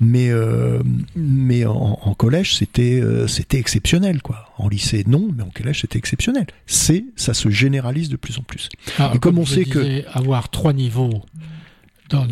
[0.00, 0.82] Mais euh,
[1.14, 4.52] mais en, collège, c'était c'était exceptionnel quoi.
[4.58, 6.46] En lycée, non, mais en collège, c'était exceptionnel.
[6.66, 8.68] C'est ça se généralise de plus en plus.
[8.98, 11.22] Ah, Et comme, on sait que avoir trois niveaux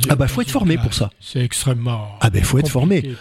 [0.09, 1.11] ah bah faut être formé pour ça.
[1.21, 2.09] C'est extrêmement.
[2.21, 3.15] Ah ben faut être formé.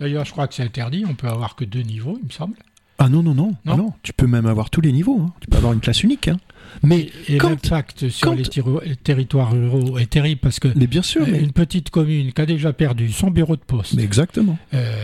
[0.00, 1.04] D'ailleurs, je crois que c'est interdit.
[1.08, 2.56] On peut avoir que deux niveaux, il me semble.
[2.98, 3.76] Ah non non non non.
[3.76, 3.92] non.
[4.02, 5.20] Tu peux même avoir tous les niveaux.
[5.20, 5.32] Hein.
[5.40, 6.28] Tu peux avoir une classe unique.
[6.28, 6.38] Hein.
[6.82, 8.44] Mais l'impact sur les,
[8.96, 12.72] territoires ruraux est terrible parce que mais bien sûr, une petite commune qui a déjà
[12.72, 14.94] perdu son bureau de poste, mais exactement, euh,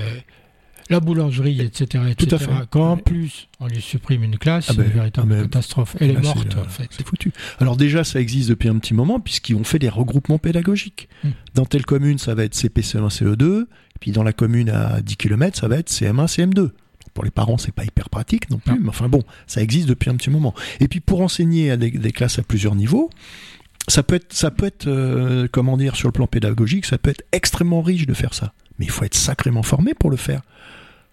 [0.90, 2.04] la boulangerie, etc.
[2.10, 2.14] etc.
[2.16, 2.50] Tout à fait.
[2.70, 5.96] Quand en plus on lui supprime une classe, ah c'est une ben, véritable catastrophe.
[6.00, 6.88] Elle est morte, en fait.
[6.90, 7.32] C'est foutu.
[7.58, 11.08] Alors déjà, ça existe depuis un petit moment, puisqu'ils ont fait des regroupements pédagogiques.
[11.24, 11.30] Hmm.
[11.54, 13.66] Dans telle commune, ça va être CP1, CE2,
[14.00, 16.70] puis dans la commune à 10 km, ça va être CM1, CM2.
[17.14, 20.10] Pour les parents, c'est pas hyper pratique non plus, mais enfin bon, ça existe depuis
[20.10, 20.54] un petit moment.
[20.80, 23.10] Et puis pour enseigner à des, classes à plusieurs niveaux,
[23.88, 27.10] ça peut être, ça peut être, euh, comment dire, sur le plan pédagogique, ça peut
[27.10, 28.52] être extrêmement riche de faire ça.
[28.78, 30.40] Mais il faut être sacrément formé pour le faire.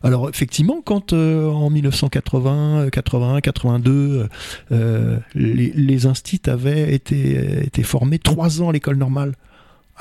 [0.01, 4.29] Alors effectivement, quand euh, en 1980, 81, 82,
[5.35, 9.33] les, les instits avaient été, été formés trois ans à l'école normale,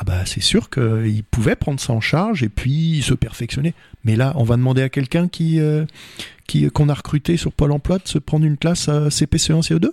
[0.00, 3.74] ah bah c'est sûr qu'ils pouvaient prendre ça en charge et puis se perfectionner.
[4.04, 5.84] Mais là, on va demander à quelqu'un qui, euh,
[6.46, 9.90] qui qu'on a recruté sur Pôle Emploi de se prendre une classe à CPCE1, CE2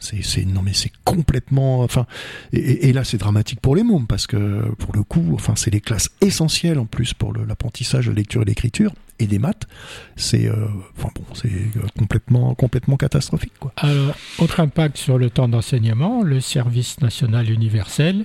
[0.00, 2.06] c'est, non mais c'est complètement, enfin,
[2.52, 5.80] et, là c'est dramatique pour les mômes parce que pour le coup, enfin c'est les
[5.80, 9.66] classes essentielles en plus pour l'apprentissage de lecture et d'écriture et des maths.
[10.14, 11.50] C'est, euh, enfin bon, c'est
[11.98, 13.72] complètement, complètement catastrophique quoi.
[13.76, 18.24] Alors, autre impact sur le temps d'enseignement, le service national universel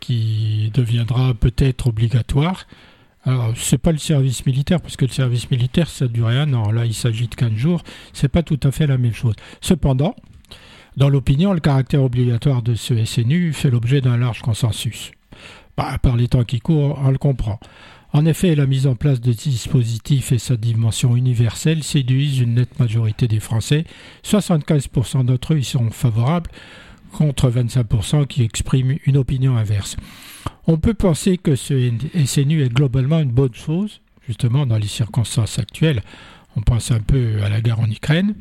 [0.00, 2.66] qui deviendra peut-être obligatoire.
[3.24, 6.72] Alors, c'est pas le service militaire, parce que le service militaire, ça durait un an.
[6.72, 7.82] Là, il s'agit de 15 jours.
[8.12, 9.34] C'est pas tout à fait la même chose.
[9.60, 10.16] Cependant,
[10.96, 15.12] dans l'opinion, le caractère obligatoire de ce SNU fait l'objet d'un large consensus.
[15.76, 17.60] Bah, par les temps qui courent, on le comprend.
[18.12, 22.54] En effet, la mise en place de ce dispositif et sa dimension universelle séduisent une
[22.54, 23.84] nette majorité des Français.
[24.24, 26.50] 75% d'entre eux y sont favorables,
[27.12, 29.96] contre 25% qui expriment une opinion inverse.
[30.66, 31.92] On peut penser que ce
[32.24, 36.02] SNU est globalement une bonne chose, justement dans les circonstances actuelles.
[36.56, 38.34] On pense un peu à la guerre en Ukraine.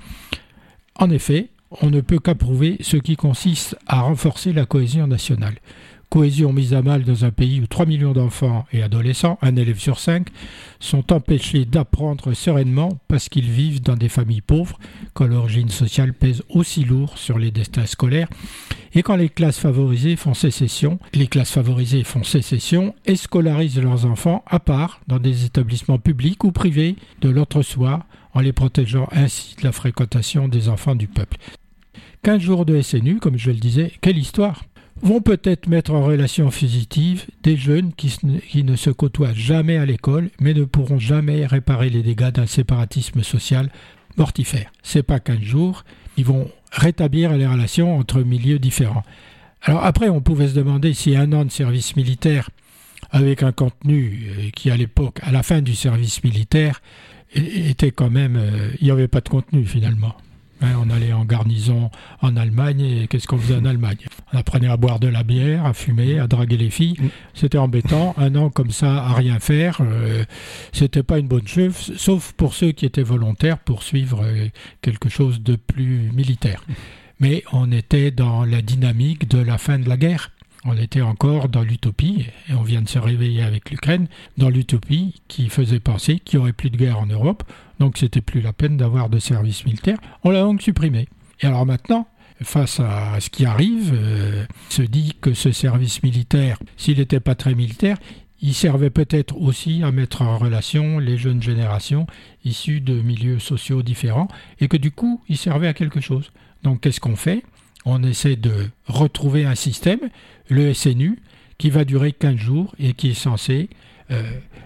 [0.96, 1.50] En effet,
[1.82, 5.56] on ne peut qu'approuver ce qui consiste à renforcer la cohésion nationale.
[6.10, 9.78] Cohésion mise à mal dans un pays où 3 millions d'enfants et adolescents, un élève
[9.78, 10.30] sur cinq,
[10.80, 14.80] sont empêchés d'apprendre sereinement parce qu'ils vivent dans des familles pauvres,
[15.14, 18.28] quand l'origine sociale pèse aussi lourd sur les destins scolaires,
[18.96, 24.08] et quand les classes favorisées font sécession, les classes favorisées font sécession et scolarisent leurs
[24.08, 28.04] enfants à part dans des établissements publics ou privés de l'autre-soi,
[28.34, 31.38] en les protégeant ainsi de la fréquentation des enfants du peuple.
[32.24, 34.64] 15 jours de SNU, comme je le disais, quelle histoire
[35.02, 40.30] vont peut-être mettre en relation fugitive des jeunes qui, ne se côtoient jamais à l'école,
[40.40, 43.70] mais ne pourront jamais réparer les dégâts d'un séparatisme social
[44.18, 44.72] mortifère.
[44.84, 45.84] C'est pas qu'un jour,
[46.18, 49.04] ils vont rétablir les relations entre milieux différents.
[49.64, 52.50] Alors après, on pouvait se demander si un an de service militaire
[53.12, 56.82] avec un contenu euh, qui à l'époque, à la fin du service militaire,
[57.34, 60.16] était quand même, euh, il n'y avait pas de contenu finalement.
[60.62, 61.90] Hein, on allait en garnison
[62.22, 63.98] en Allemagne et qu'est-ce qu'on faisait en Allemagne?
[64.34, 66.98] On apprenait à boire de la bière, à fumer, à draguer les filles.
[67.00, 67.08] Mm.
[67.34, 68.14] C'était embêtant.
[68.18, 70.26] Un an comme ça à rien faire, euh,
[70.74, 74.48] c'était pas une bonne chose, sauf pour ceux qui étaient volontaires pour suivre euh,
[74.82, 76.64] quelque chose de plus militaire.
[77.20, 80.32] Mais on était dans la dynamique de la fin de la guerre.
[80.66, 84.08] On était encore dans l'utopie, et on vient de se réveiller avec l'Ukraine,
[84.38, 87.44] dans l'utopie qui faisait penser qu'il n'y aurait plus de guerre en Europe,
[87.80, 89.98] donc c'était plus la peine d'avoir de service militaire.
[90.24, 91.08] On l'a donc supprimé.
[91.42, 92.08] Et alors maintenant,
[92.42, 97.36] face à ce qui arrive, euh, se dit que ce service militaire, s'il n'était pas
[97.36, 97.98] très militaire,
[98.42, 102.08] il servait peut-être aussi à mettre en relation les jeunes générations
[102.46, 106.32] issues de milieux sociaux différents et que du coup, il servait à quelque chose.
[106.64, 107.44] Donc qu'est-ce qu'on fait?
[107.86, 110.00] On essaie de retrouver un système,
[110.50, 111.20] le SNU,
[111.58, 113.70] qui va durer 15 jours et qui est censé
[114.12, 114.24] euh,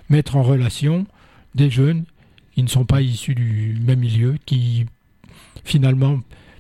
[0.10, 1.06] mettre en relation
[1.56, 2.06] des jeunes
[2.54, 4.86] qui ne sont pas issus du même milieu, qui
[5.64, 6.20] finalement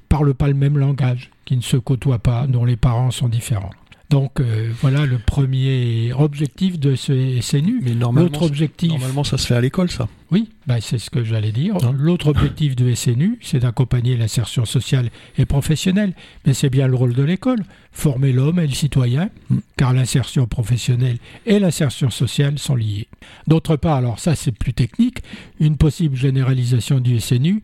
[0.10, 3.72] parlent pas le même langage, qui ne se côtoient pas, dont les parents sont différents.
[4.14, 7.82] Donc euh, voilà le premier objectif de ce SNU.
[7.82, 10.08] Mais normalement, objectif, normalement ça se fait à l'école, ça.
[10.30, 11.78] Oui, bah, c'est ce que j'allais dire.
[11.84, 15.10] Hein L'autre objectif de SNU, c'est d'accompagner l'insertion sociale
[15.40, 16.14] et professionnelle.
[16.46, 19.58] Mais c'est bien le rôle de l'école, former l'homme et le citoyen, mm.
[19.78, 23.08] car l'insertion professionnelle et l'insertion sociale sont liées.
[23.48, 25.24] D'autre part, alors ça c'est plus technique,
[25.60, 27.64] une possible généralisation du SNU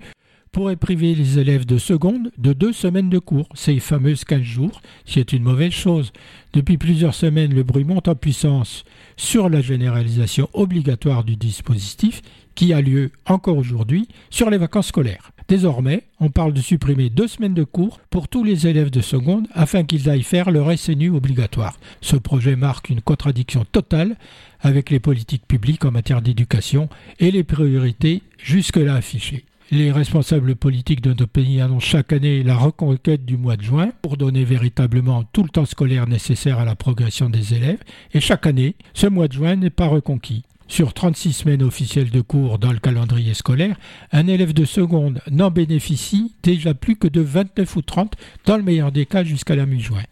[0.52, 4.82] pourrait priver les élèves de seconde de deux semaines de cours, ces fameuses 15 jours,
[5.06, 6.12] ce qui est une mauvaise chose.
[6.54, 8.84] Depuis plusieurs semaines, le bruit monte en puissance
[9.18, 12.22] sur la généralisation obligatoire du dispositif
[12.56, 15.32] qui a lieu encore aujourd'hui sur les vacances scolaires.
[15.48, 19.48] Désormais, on parle de supprimer deux semaines de cours pour tous les élèves de seconde
[19.54, 21.80] afin qu'ils aillent faire leur SNU obligatoire.
[22.02, 24.16] Ce projet marque une contradiction totale
[24.62, 26.90] avec les politiques publiques en matière d'éducation
[27.20, 29.46] et les priorités jusque-là affichées.
[29.72, 33.92] Les responsables politiques de notre pays annoncent chaque année la reconquête du mois de juin
[34.02, 37.78] pour donner véritablement tout le temps scolaire nécessaire à la progression des élèves.
[38.16, 40.42] Et chaque année, ce mois de juin n'est pas reconquis.
[40.68, 43.78] Sur 36 semaines officielles de cours dans le calendrier scolaire,
[44.12, 48.16] un élève de seconde n'en bénéficie déjà plus que de 29 ou 30
[48.46, 50.04] dans le meilleur des cas jusqu'à la mi-juin.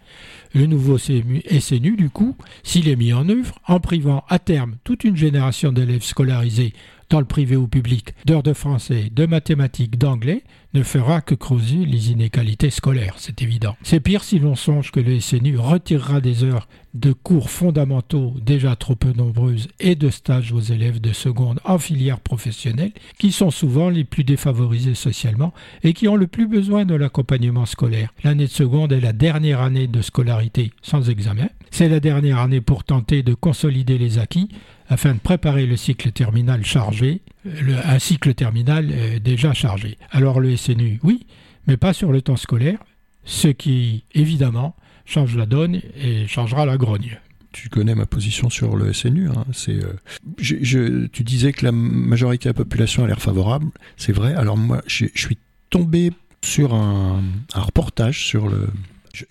[0.54, 5.04] Le nouveau SNU, du coup, s'il est mis en œuvre, en privant à terme toute
[5.04, 6.74] une génération d'élèves scolarisés
[7.10, 10.44] dans le privé ou public, d'heures de français, de mathématiques, d'anglais,
[10.74, 13.76] ne fera que creuser les inégalités scolaires, c'est évident.
[13.84, 16.68] C'est pire si l'on songe que le SNU retirera des heures
[17.00, 21.78] de cours fondamentaux déjà trop peu nombreuses et de stages aux élèves de seconde en
[21.78, 26.86] filière professionnelle, qui sont souvent les plus défavorisés socialement et qui ont le plus besoin
[26.86, 28.14] de l'accompagnement scolaire.
[28.24, 31.50] L'année de seconde est la dernière année de scolarité sans examen.
[31.70, 34.50] C'est la dernière année pour tenter de consolider les acquis
[34.90, 39.98] afin de préparer le cycle terminal chargé, un cycle terminal euh, déjà chargé.
[40.12, 41.28] Alors le SNU, oui,
[41.68, 42.80] mais pas sur le temps scolaire,
[43.26, 44.76] ce qui, évidemment,
[45.08, 47.20] change la donne et changera la grogne
[47.54, 49.30] tu connais ma position sur le SNU.
[49.30, 49.46] Hein.
[49.52, 53.68] C'est, euh, tu disais que la majorité de la population a l'air favorable.
[53.96, 54.36] C'est vrai.
[54.36, 55.38] Alors moi, je, suis
[55.72, 56.12] tombé
[56.44, 57.24] sur un,
[57.56, 58.70] reportage sur le.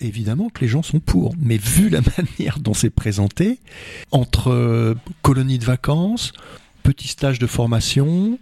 [0.00, 3.60] évidemment que les gens sont pour, mais vu la manière dont c'est présenté,
[4.10, 6.32] entre euh, colonies de vacances,
[6.82, 8.40] petits stages de formation,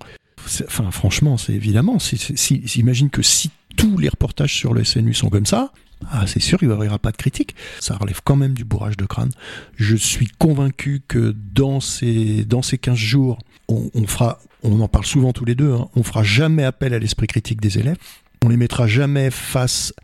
[0.66, 1.98] enfin franchement, c'est évidemment.
[1.98, 5.72] Si, si, que si tous les reportages sur le SNU sont comme ça,
[6.12, 7.54] ah, c'est sûr, il n'y aura pas de critique.
[7.80, 9.30] Ça relève quand même du bourrage de crâne.
[9.76, 13.38] Je suis convaincu que dans ces, dans ces 15 jours,
[13.68, 16.98] on, fera, on en parle souvent tous les deux, hein, on fera jamais appel à
[16.98, 17.96] l'esprit critique des élèves.
[18.44, 19.94] On les mettra jamais face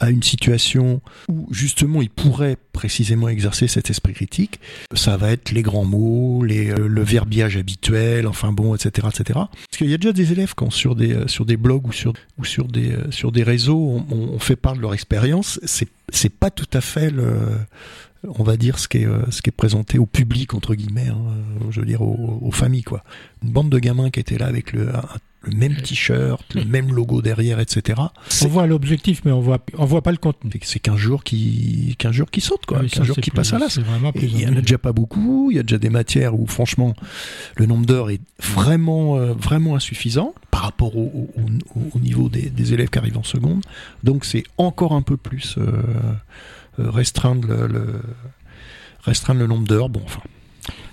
[0.00, 4.60] à une situation où justement il pourrait précisément exercer cet esprit critique,
[4.94, 9.24] ça va être les grands mots, euh, le verbiage habituel, enfin bon, etc., etc.
[9.34, 11.92] Parce qu'il y a déjà des élèves quand sur des euh, sur des blogs ou
[11.92, 15.60] sur euh, des réseaux, on, fait part de leur expérience.
[15.64, 17.38] C'est c'est pas tout à fait le
[18.24, 21.22] on va dire ce qui est présenté au public entre guillemets, hein,
[21.70, 23.04] je veux dire aux, familles quoi.
[23.42, 24.88] Une bande de gamins qui étaient là avec le
[25.44, 28.00] le même t-shirt, le même logo derrière, etc.
[28.42, 30.50] On voit l'objectif, mais on voit, on voit pas le contenu.
[30.62, 32.84] C'est qu'un jour qui, qu'un jour qui saute, quoi.
[32.84, 33.78] qu'un jour qui passe à l'as.
[34.16, 35.50] Il y en a déjà pas beaucoup.
[35.50, 36.94] Il y a déjà des matières où, franchement,
[37.56, 41.30] le nombre d'heures est vraiment, euh, vraiment insuffisant par rapport au,
[41.94, 43.62] au, niveau des, des, élèves qui arrivent en seconde.
[44.02, 45.82] Donc, c'est encore un peu plus euh,
[46.78, 48.02] euh, restreindre le, le,
[49.02, 49.88] restreindre le nombre d'heures.
[49.88, 50.20] Bon, enfin.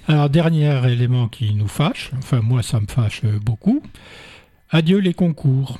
[0.07, 3.81] Alors, dernier élément qui nous fâche, enfin, moi, ça me fâche beaucoup
[4.73, 5.79] Adieu les concours.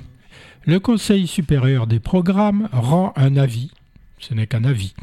[0.65, 3.71] Le Conseil supérieur des programmes rend un avis,
[4.19, 4.93] ce n'est qu'un avis,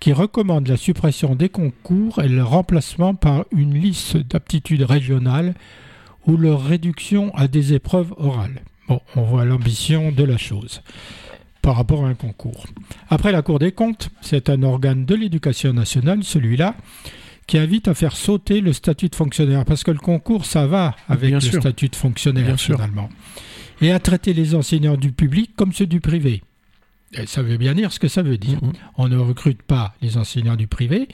[0.00, 5.52] qui recommande la suppression des concours et leur remplacement par une liste d'aptitudes régionales
[6.26, 8.62] ou leur réduction à des épreuves orales.
[8.88, 10.80] Bon, on voit l'ambition de la chose
[11.60, 12.64] par rapport à un concours.
[13.10, 16.76] Après la Cour des comptes, c'est un organe de l'éducation nationale, celui-là,
[17.46, 20.96] qui invite à faire sauter le statut de fonctionnaire, parce que le concours, ça va
[21.08, 23.08] avec le statut de fonctionnaire, finalement,
[23.80, 26.42] et à traiter les enseignants du public comme ceux du privé.
[27.26, 28.58] ça veut bien dire ce que ça veut dire.
[28.58, 28.74] Mm-hmm.
[28.96, 31.08] On ne recrute pas les enseignants du privé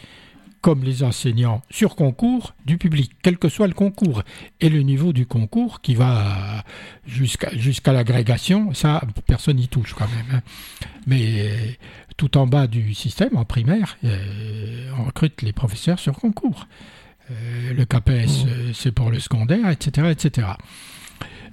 [0.61, 4.23] comme les enseignants sur concours du public, quel que soit le concours.
[4.61, 6.65] Et le niveau du concours qui va
[7.07, 10.27] jusqu'à jusqu'à l'agrégation, ça, personne n'y touche quand même.
[10.33, 10.43] Hein.
[11.07, 11.79] Mais
[12.21, 16.67] tout en bas du système, en primaire, euh, on recrute les professeurs sur concours.
[17.31, 18.49] Euh, le CAPES, mmh.
[18.49, 20.09] euh, c'est pour le secondaire, etc.
[20.11, 20.49] etc.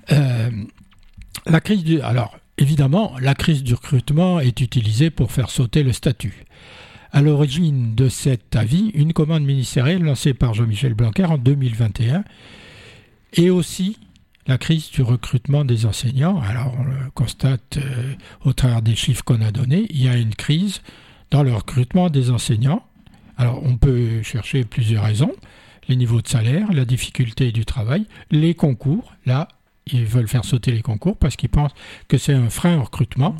[0.09, 2.01] la crise du...
[2.01, 6.43] Alors, évidemment, la crise du recrutement est utilisée pour faire sauter le statut.
[7.13, 12.25] À l'origine de cet avis, une commande ministérielle lancée par Jean-Michel Blanquer en 2021
[13.35, 13.97] et aussi
[14.47, 16.39] la crise du recrutement des enseignants.
[16.41, 18.13] Alors on le constate euh,
[18.45, 20.81] au travers des chiffres qu'on a donnés, il y a une crise
[21.31, 22.83] dans le recrutement des enseignants.
[23.37, 25.33] Alors on peut chercher plusieurs raisons.
[25.89, 29.13] Les niveaux de salaire, la difficulté du travail, les concours.
[29.25, 29.47] Là,
[29.85, 31.73] ils veulent faire sauter les concours parce qu'ils pensent
[32.09, 33.35] que c'est un frein au recrutement.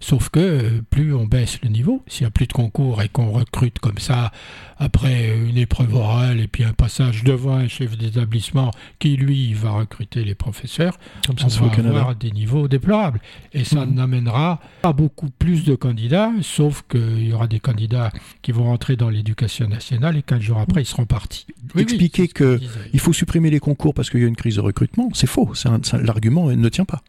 [0.00, 3.08] Sauf que euh, plus on baisse le niveau, s'il n'y a plus de concours et
[3.08, 4.30] qu'on recrute comme ça,
[4.78, 9.72] après une épreuve orale et puis un passage devant un chef d'établissement qui, lui, va
[9.72, 10.96] recruter les professeurs,
[11.26, 13.20] comme ça, on va avoir des niveaux déplorables.
[13.52, 13.94] Et ça mhm.
[13.94, 18.96] n'amènera pas beaucoup plus de candidats, sauf qu'il y aura des candidats qui vont rentrer
[18.96, 21.46] dans l'éducation nationale et 15 jours après, ils seront partis.
[21.76, 25.26] Expliquer qu'il faut supprimer les concours parce qu'il y a une crise de recrutement, c'est
[25.26, 25.52] faux.
[25.92, 27.02] L'argument ne tient pas.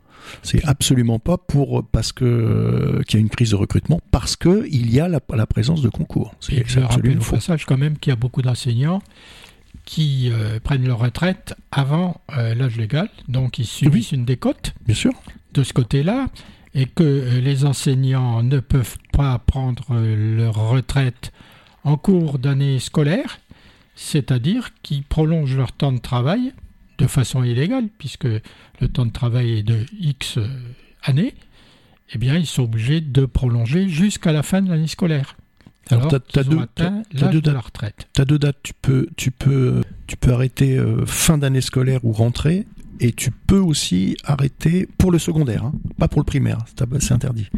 [0.43, 4.35] C'est absolument pas pour parce que euh, qu'il y a une crise de recrutement, parce
[4.35, 6.33] que il y a la, présence de concours.
[6.39, 9.01] C'est je rappelle au passage quand même qu'il y a beaucoup d'enseignants
[9.85, 14.73] qui euh, prennent leur retraite avant euh, l'âge légal, donc ils subissent une décote.
[14.85, 15.11] Bien sûr.
[15.53, 16.27] De ce côté-là,
[16.75, 21.31] et que les enseignants ne peuvent pas prendre leur retraite
[21.83, 23.39] en cours d'année scolaire,
[23.95, 26.53] c'est-à-dire qu'ils prolongent leur temps de travail
[26.99, 30.47] de façon illégale, puisque le temps de travail est de X euh,
[31.03, 31.33] années,
[32.13, 35.37] eh bien, ils sont obligés de prolonger jusqu'à la fin de l'année scolaire.
[35.89, 36.55] Alors, tu as, deux,
[37.41, 38.07] de la retraite.
[38.13, 38.57] Tu as deux dates.
[38.61, 42.67] Tu peux, tu peux, tu peux arrêter euh, fin d'année scolaire ou rentrer,
[42.99, 45.73] et tu peux aussi arrêter pour le secondaire, hein.
[45.97, 46.59] pas pour le primaire,
[46.99, 47.49] c'est interdit.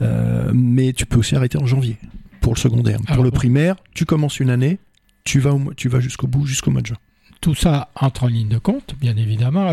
[0.00, 1.96] Euh, mais tu peux aussi arrêter en janvier
[2.40, 2.98] pour le secondaire.
[3.14, 4.78] pour le primaire, tu commences une année,
[5.24, 6.96] tu vas, tu vas jusqu'au bout, jusqu'au mois de juin.
[7.40, 9.72] Tout ça entre en ligne de compte, bien évidemment.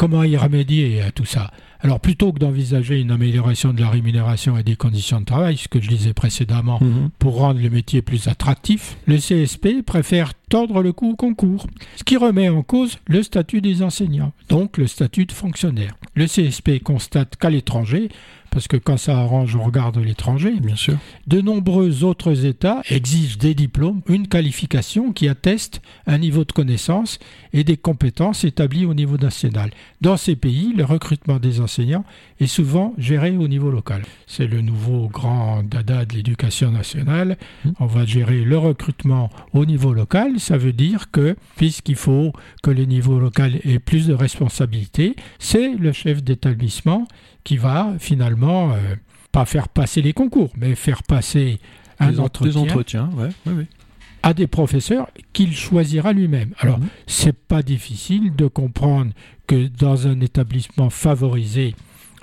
[0.00, 1.50] Comment y remédier à tout ça?
[1.82, 5.68] Alors, plutôt que d'envisager une amélioration de la rémunération et des conditions de travail, ce
[5.68, 7.10] que je disais précédemment, mhm.
[7.18, 12.04] pour rendre le métier plus attractif, le CSP préfère tordre le cou au concours, ce
[12.04, 15.96] qui remet en cause le statut des enseignants, donc le statut de fonctionnaire.
[16.14, 18.08] Le CSP constate qu'à l'étranger,
[18.50, 20.52] parce que quand ça arrange, on regarde l'étranger.
[20.60, 20.96] Bien sûr.
[21.28, 27.20] De nombreux autres États exigent des diplômes, une qualification qui atteste un niveau de connaissance
[27.52, 29.70] et des compétences établies au niveau national.
[30.00, 32.04] Dans ces pays, le recrutement des enseignants
[32.40, 34.02] est souvent géré au niveau local.
[34.26, 37.36] C'est le nouveau grand dada de l'éducation nationale.
[37.64, 37.70] Mmh.
[37.80, 40.40] On va gérer le recrutement au niveau local.
[40.40, 42.32] Ça veut dire que, puisqu'il faut
[42.62, 47.06] que le niveau local ait plus de responsabilités, c'est le chef d'établissement
[47.44, 48.94] qui va finalement euh,
[49.32, 51.58] pas faire passer les concours, mais faire passer
[51.98, 53.10] un entretien, entretiens,
[54.22, 56.52] à des professeurs qu'il choisira lui-même.
[56.58, 56.88] Alors, mhm.
[57.06, 59.12] c'est pas difficile de comprendre
[59.46, 61.74] que dans un établissement favorisé,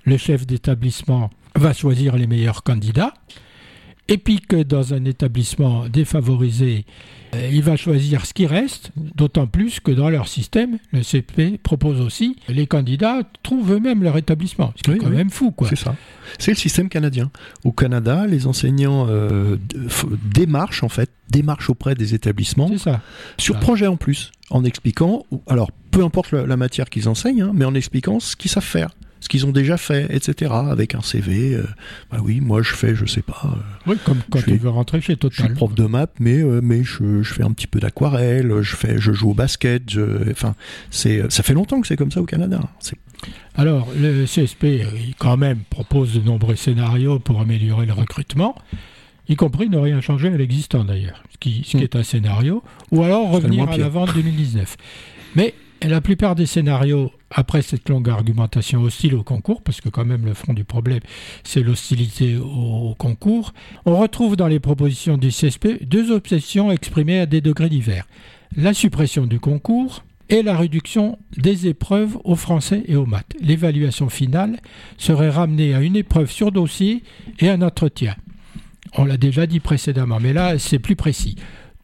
[0.06, 3.14] le chef d'établissement va choisir les meilleurs candidats,
[4.08, 6.86] et puis que dans un établissement défavorisé,
[7.34, 12.02] il va choisir ce qui reste, d'autant plus que dans leur système, le CP propose
[12.02, 14.74] aussi, les candidats trouvent eux-mêmes leur établissement.
[14.86, 15.68] C'est quand même fou, quoi.
[15.70, 15.96] C'est ça.
[16.40, 17.32] C'est le système canadien.
[17.64, 19.58] Au Canada, les enseignants euh,
[20.34, 22.76] démarchent, en fait, démarchent auprès des établissements.
[22.78, 23.02] Ça.
[23.38, 27.66] Sur projet en plus, en expliquant, alors peu importe la, matière qu'ils enseignent, hein, mais
[27.66, 30.51] en expliquant ce qu'ils savent faire ce qu'ils ont déjà fait, etc.
[30.53, 31.53] Avec un CV.
[31.53, 31.63] Euh,
[32.11, 33.41] bah oui, moi je fais, je sais pas.
[33.45, 33.57] Euh,
[33.88, 35.38] oui, comme quand tu veux rentrer chez Total.
[35.38, 38.61] Je suis prof de maths, mais euh, mais je, je, fais un petit peu d'aquarelle,
[38.61, 39.84] je fais, je joue au basket.
[40.32, 40.55] enfin,
[40.91, 42.59] c'est ça fait longtemps que c'est comme ça au Canada.
[43.55, 48.55] Alors le CSP, il quand même propose de nombreux scénarios pour améliorer le recrutement
[49.30, 51.84] y compris ne rien changer à l'existant d'ailleurs, ce qui, ce qui hmm.
[51.84, 54.78] est un scénario, ou alors revenir à la vente 2019.
[55.36, 60.06] Mais la plupart des scénarios, après cette longue argumentation hostile au concours, parce que quand
[60.06, 61.02] même le fond du problème,
[61.44, 63.54] c'est l'hostilité au, concours,
[63.86, 68.08] on retrouve dans les propositions du CSP deux obsessions exprimées à des degrés divers.
[68.56, 73.34] La suppression du concours et la réduction des épreuves aux français et aux maths.
[73.40, 74.60] L'évaluation finale
[74.98, 77.04] serait ramenée à une épreuve sur dossier
[77.40, 78.16] et un entretien.
[78.94, 81.36] On l'a déjà dit précédemment, mais là c'est plus précis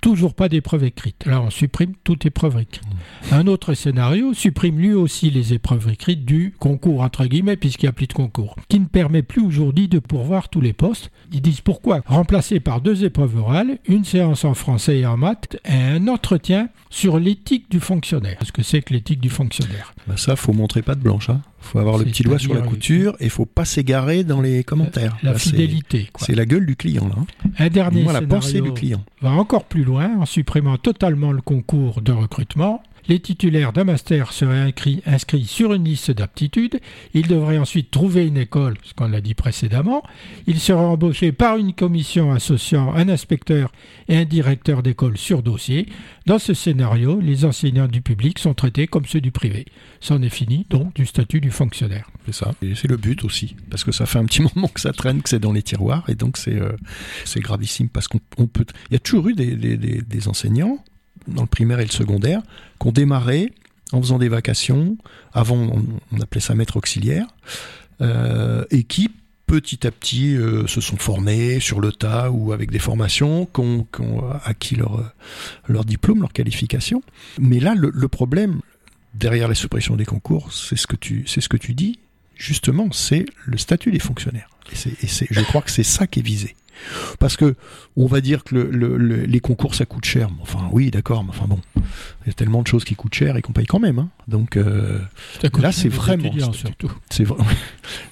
[0.04, 1.26] toujours pas d'épreuve écrite.
[1.26, 2.84] Là, on supprime toute épreuve écrite.
[3.32, 7.89] Un autre scénario supprime lui aussi les épreuves écrites du concours, entre guillemets, puisqu'il n'y
[7.89, 11.10] a plus de concours, qui ne permet plus aujourd'hui de pourvoir tous les postes.
[11.32, 12.01] Ils disent pourquoi?
[12.06, 16.68] Remplacé par deux épreuves orales, une séance en français et en maths, et un entretien
[16.89, 18.38] sur l'éthique du fonctionnaire.
[18.39, 19.93] Qu'est-ce que c'est que l'éthique du fonctionnaire?
[20.06, 21.30] Bah Ça, faut montrer pas de blanche.
[21.30, 24.64] Hein faut avoir le petit doigt sur la couture et faut pas s'égarer dans les
[24.64, 25.18] commentaires.
[25.24, 26.09] La, fidélité.
[26.20, 27.07] C'est la gueule du client.
[27.07, 27.16] Là.
[27.20, 27.49] Hein.
[27.57, 29.03] Un dernier la pensée du client.
[29.22, 34.32] va encore plus loin en supprimant totalement le concours de recrutement les titulaires d'un master
[34.32, 34.74] seraient
[35.06, 36.80] inscrits, sur une liste d'aptitudes.
[37.14, 40.04] Ils devraient ensuite trouver une école, ce qu'on l'a dit précédemment.
[40.47, 43.72] Ils seraient embauchés par une commission associant un inspecteur
[44.08, 45.88] et un directeur d'école sur dossier.
[46.26, 49.66] Dans ce scénario, les enseignants du public sont traités comme ceux du privé.
[49.99, 52.10] C'en est fini donc du statut du fonctionnaire.
[52.26, 52.54] C'est ça.
[52.62, 55.22] Et c'est le but aussi, parce que ça fait un petit moment que ça traîne,
[55.22, 56.72] que c'est dans les tiroirs, et donc c'est euh,
[57.38, 58.66] gravissime parce qu'on peut.
[58.89, 60.80] Il y a toujours eu des enseignants
[61.28, 62.41] dans le primaire et le secondaire,
[62.80, 63.51] qu'on démarrait
[63.91, 64.97] en faisant des vacations.
[65.34, 65.55] Avant,
[66.11, 67.28] on, appelait ça maître auxiliaire,
[68.01, 69.09] euh, et qui
[69.45, 73.61] petit à petit euh, se sont formés sur le tas ou avec des formations, qui
[73.61, 73.88] ont,
[74.43, 75.13] acquis leur,
[75.67, 77.03] leur diplôme, leur qualification.
[77.39, 78.61] Mais là, le, problème
[79.13, 81.99] derrière la suppression des concours, c'est ce que tu, ce que tu dis.
[82.36, 84.49] Justement, c'est le statut des fonctionnaires.
[84.71, 86.55] Et, et je crois que c'est ça qui est visé.
[87.19, 87.55] Parce que
[87.95, 90.29] on va dire que les concours ça coûte cher.
[90.41, 93.38] Enfin oui, d'accord, mais enfin bon, il y a tellement de choses qui coûtent cher
[93.38, 93.99] et qu'on paye quand même.
[93.99, 94.09] Hein.
[94.27, 94.99] Donc euh,
[95.59, 96.31] là c'est vraiment
[97.09, 97.25] c'est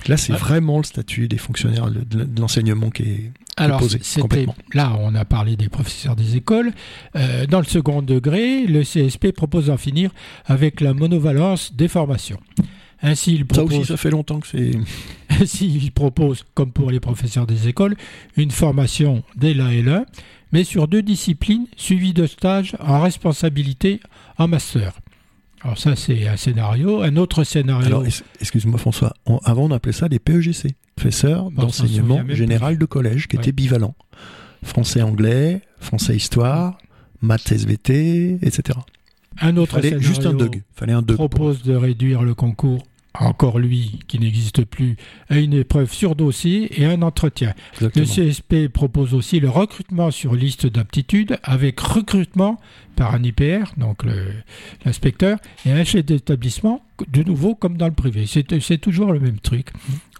[0.07, 4.55] là c'est vraiment le statut des fonctionnaires de, l'enseignement qui est alors, posé complètement.
[4.73, 6.71] Là, on a parlé des professeurs des écoles.
[7.15, 10.11] Euh, dans le second degré, le CSP propose d'en finir
[10.45, 12.39] avec la monovalence des formations.
[13.03, 14.71] Ainsi, il propose, ça aussi, ça fait longtemps que c'est.
[15.41, 17.95] Ainsi, il propose, comme pour les professeurs des écoles,
[18.37, 20.05] une formation dès la L1,
[20.51, 23.99] mais sur deux disciplines suivies de stages en responsabilité
[24.37, 24.93] en master.
[25.63, 27.01] Alors ça, c'est un scénario.
[27.01, 27.85] Un autre scénario...
[27.85, 28.05] Alors,
[28.39, 33.51] excuse-moi François, avant on appelait ça des PEGC, professeurs d'enseignement général de collège, qui étaient
[33.51, 33.95] bivalents.
[34.63, 36.77] Français-anglais, français-histoire,
[37.21, 38.79] maths SVT, etc.
[39.39, 40.37] Un autre scénario juste un
[40.75, 42.83] Fallait un propose de réduire le concours
[43.19, 44.95] encore lui, qui n'existe plus,
[45.29, 47.53] à une épreuve sur dossier et un entretien.
[47.81, 52.59] Le CSP propose aussi le recrutement sur liste d'aptitude avec recrutement
[52.95, 54.03] par un IPR, donc
[54.85, 58.25] l'inspecteur, et un chef d'établissement, de nouveau comme dans le privé.
[58.27, 59.67] C'est toujours le même truc.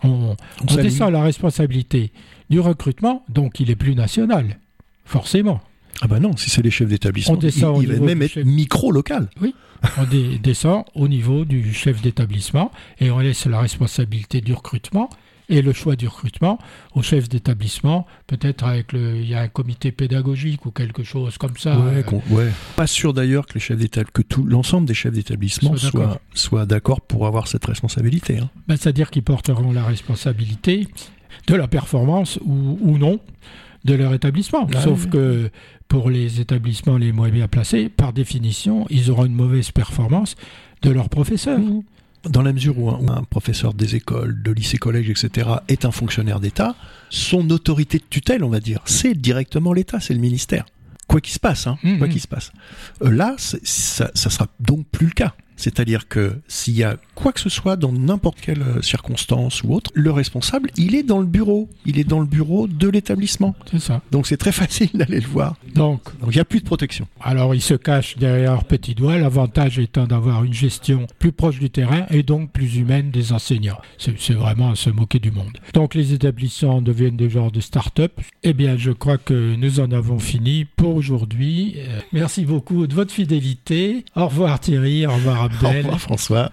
[0.03, 0.35] On,
[0.69, 2.11] on descend la responsabilité
[2.49, 4.57] du recrutement, donc il est plus national,
[5.05, 5.61] forcément.
[6.01, 7.37] Ah bah non, si c'est les chefs d'établissement,
[7.79, 9.29] il, va même être micro-local.
[9.39, 9.53] Oui,
[9.97, 10.03] on
[10.43, 15.09] descend au niveau du chef d'établissement et on laisse la responsabilité du recrutement
[15.51, 16.57] et le choix du recrutement
[16.95, 21.37] au chef d'établissement, peut-être avec le, il y a un comité pédagogique ou quelque chose
[21.37, 21.77] comme ça.
[21.77, 22.49] Ouais, ouais.
[22.75, 23.79] Pas sûr d'ailleurs que les chefs
[24.13, 28.39] que tout l'ensemble des chefs d'établissement soient, soient d'accord pour avoir cette responsabilité.
[28.39, 28.49] Hein.
[28.67, 30.87] Ben, c'est-à-dire qu'ils porteront la responsabilité
[31.47, 33.19] de la performance ou, ou non
[33.86, 34.67] de leur établissement.
[34.73, 35.49] Ah Sauf que
[35.88, 40.36] pour les établissements les moins bien placés, par définition, ils auront une mauvaise performance
[40.82, 41.59] de leurs professeurs.
[41.59, 41.84] Mmh.
[42.29, 46.39] Dans la mesure où un, professeur des écoles, de lycée, collège, etc., est un fonctionnaire
[46.39, 46.75] d'État,
[47.09, 50.65] son autorité de tutelle, on va dire, c'est directement l'État, c'est le ministère.
[51.07, 52.11] Quoi qu'il se passe, hein, mmh, quoi mmh.
[52.11, 52.51] qu'il se passe.
[53.01, 55.34] Euh, là, ça, ça sera donc plus le cas.
[55.62, 59.74] C'est-à-dire que s'il y a quoi que ce soit dans n'importe quelle euh, circonstance ou
[59.74, 61.70] autre, le responsable, il est dans le bureau.
[61.86, 63.53] Il est dans le bureau de l'établissement.
[63.70, 64.01] C'est ça.
[64.12, 65.55] Donc c'est très facile d'aller le voir.
[65.76, 67.07] Donc, il n'y a plus de protection.
[67.22, 71.59] Alors il se cache derrière leur petit doigt, l'avantage étant d'avoir une gestion plus proche
[71.59, 73.80] du terrain et donc plus humaine des enseignants.
[73.97, 75.57] C'est vraiment à se moquer du monde.
[75.74, 78.20] Donc les établissements deviennent des genres de start-up.
[78.43, 81.76] Eh bien, je crois que nous en avons fini pour aujourd'hui.
[81.78, 84.05] Euh, merci beaucoup de votre fidélité.
[84.16, 86.51] Au revoir Thierry, au revoir au revoir François.